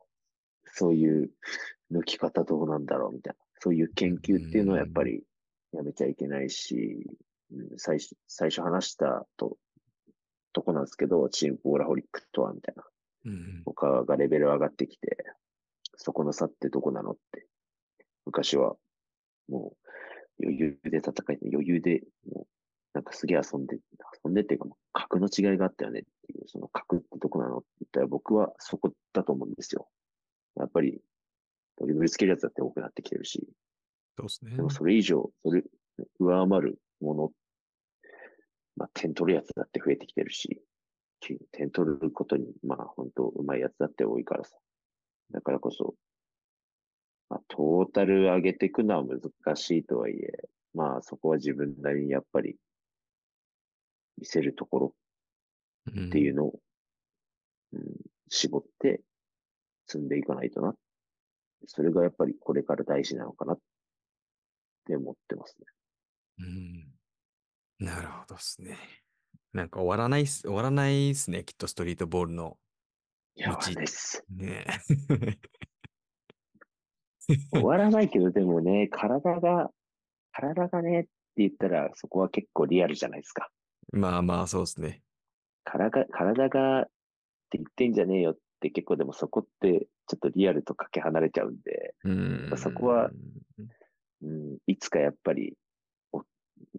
[0.72, 1.30] そういう
[1.90, 5.22] 抜き方どうなんだろうみたいな、そういう研究っていうのはやっぱり
[5.72, 7.06] やめちゃいけないし、
[7.52, 9.58] うん、最初、最初話したと、
[10.52, 12.84] とこなんですけど、チームボーラホリックとはみたいな。
[13.26, 13.62] うん。
[13.64, 15.24] 他がレベル上がってきて、
[15.96, 17.46] そこの差ってどこなのって。
[18.24, 18.76] 昔は、
[19.48, 19.76] もう、
[20.42, 22.46] 余裕で戦い、余裕で、もう、
[22.94, 23.78] なんかすげえ遊んで、
[24.24, 29.88] 遊んでっていうか、格の違いがあったよねっていう、その格ってどこなのって言ったら僕はそこだと思うんですよ。
[30.56, 31.00] やっぱり、
[31.78, 33.46] ドリブルつけるやつだって多くなってきてるし、
[34.16, 34.62] そうですねで。
[34.62, 35.62] もそれ以上、それ、
[36.18, 37.32] 上回るもの、
[38.76, 40.62] まあ、点取るやつだって増えてきてるし、
[41.52, 44.56] 点取ることに、まあ、本当うまいやつだって多いからさ。
[45.32, 45.94] だからこそ、
[47.28, 52.56] まあ、トータル上げていくのは難しいとはいえ、まあ、そこは自分なりにやっぱり、
[54.18, 55.06] 見せるところっ
[55.90, 56.58] っていうのを、
[57.72, 57.82] うん、
[58.28, 59.00] 絞って
[59.86, 60.74] 積んでいかないとな。
[61.66, 63.58] それがやっぱりこれから大事なのかなっ
[64.86, 65.66] て思ってますね。
[67.80, 67.86] うん。
[67.86, 68.76] なるほどですね。
[69.52, 72.58] なんか終わらないっす、終わらないっすね、きっとストリートボールの。
[73.36, 74.24] いや、わ道かんないっす。
[74.28, 74.66] ね
[77.52, 79.70] 終わらないけど、でもね、体が、
[80.32, 83.50] 体がねって言ったら、そこは結構リアルじゃないですか。
[83.92, 85.02] まあまあ、そうですね。
[85.64, 86.84] 体が、体がっ
[87.50, 92.52] て言ってんじゃねえよって結構でもそこってちょっとリアルとかけ離れちゃうんで、うん。
[92.56, 93.10] そこは
[94.22, 95.54] うん、いつかやっぱり、
[96.12, 96.24] おい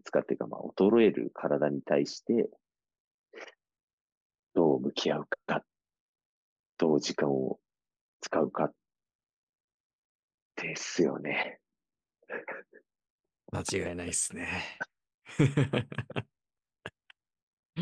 [0.04, 2.50] つかっていうかまあ衰える体に対して、
[4.54, 5.64] どう向き合うか、
[6.78, 7.60] どう時間を
[8.22, 8.72] 使うか、
[10.58, 11.60] ですよね。
[13.51, 14.47] 間違いないっすね。
[17.78, 17.80] い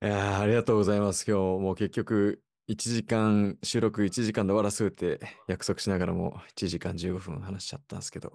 [0.00, 1.24] やーありがとうございます。
[1.30, 8.32] 今日もう結局1時間、収録1時間で終わらせて約束しながらも1時間15分話しちゃったんですけど、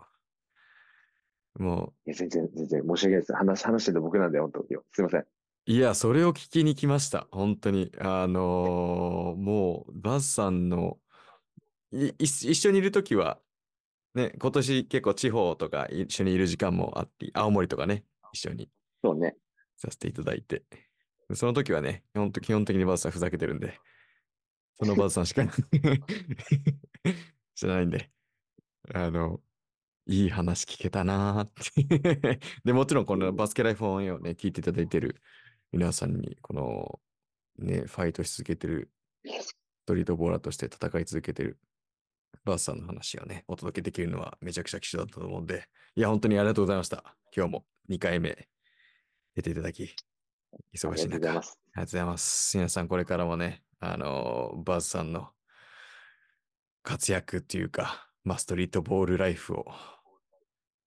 [1.60, 3.34] もいや、全然、全然申し訳ないです。
[3.34, 4.68] 話、話してるの僕なんで、本当に。
[4.91, 5.22] すいません。
[5.22, 5.28] う、
[5.66, 7.28] いや、それを聞きに来ました。
[7.32, 7.91] 本当に。
[7.99, 11.01] あのーもう、バズさんの、
[11.92, 13.39] 一緒にいるときは、
[14.16, 18.70] ね、今年結構地方とか一緒にいる時間もあって、青森とかね、一緒に
[19.04, 19.36] そうね。
[19.78, 20.64] させていただいて。
[21.34, 23.80] その時はね、基本基本的にバズさんふざけてるんで、
[24.80, 25.44] そのバズさんしか
[27.56, 28.12] 知らないんで、
[28.94, 29.39] あの、
[30.08, 32.39] いい話聞けたなーって。
[32.66, 35.22] で、もちろんこのバスケライフオンエアをね、聞いていただいてる
[35.72, 37.00] 皆さんに、この
[37.66, 38.92] ね、ファイトし続けてる
[39.24, 41.60] ストリートボーラーとして戦い続けてる
[42.45, 47.15] バースさんの話をね、お届けできるのはめちゃくちゃ貴重だったと思うんで、いや、本当にありがとうございました。
[47.36, 48.47] 今日も2回目
[49.36, 49.95] 出ていただき、
[50.53, 51.07] あ忙しい中。
[51.07, 51.59] りがとうございます。
[51.73, 52.57] ありがとうございます。
[52.57, 55.29] 皆さん、これからもね、あのーバズさんの
[56.84, 59.65] 活躍っていうか、まあ、ストリートボールライフを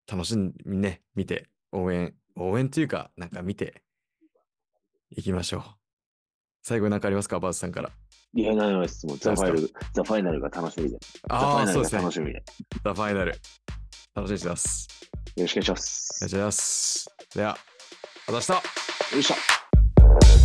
[0.07, 3.83] 楽しんでね、見て、応援、応援というか、なんか見て
[5.09, 5.63] いきましょう。
[6.61, 7.91] 最後に何かありますか、バズさんから。
[8.37, 9.07] いや、ないです。
[9.07, 10.97] もうザ・ファイル、ザ・ファイナルが楽しみで。
[11.29, 11.99] ああ、そうですね。
[11.99, 12.33] が楽しみで。
[12.33, 12.43] よ
[12.83, 13.31] ザ・ファイナル。
[14.13, 14.87] 楽しみにしてます。
[15.43, 15.77] ろしくお願いしま
[16.17, 16.29] お願いす。
[16.29, 17.09] します。
[17.33, 17.57] では、
[18.27, 18.51] また明日
[19.15, 20.44] よいしょ。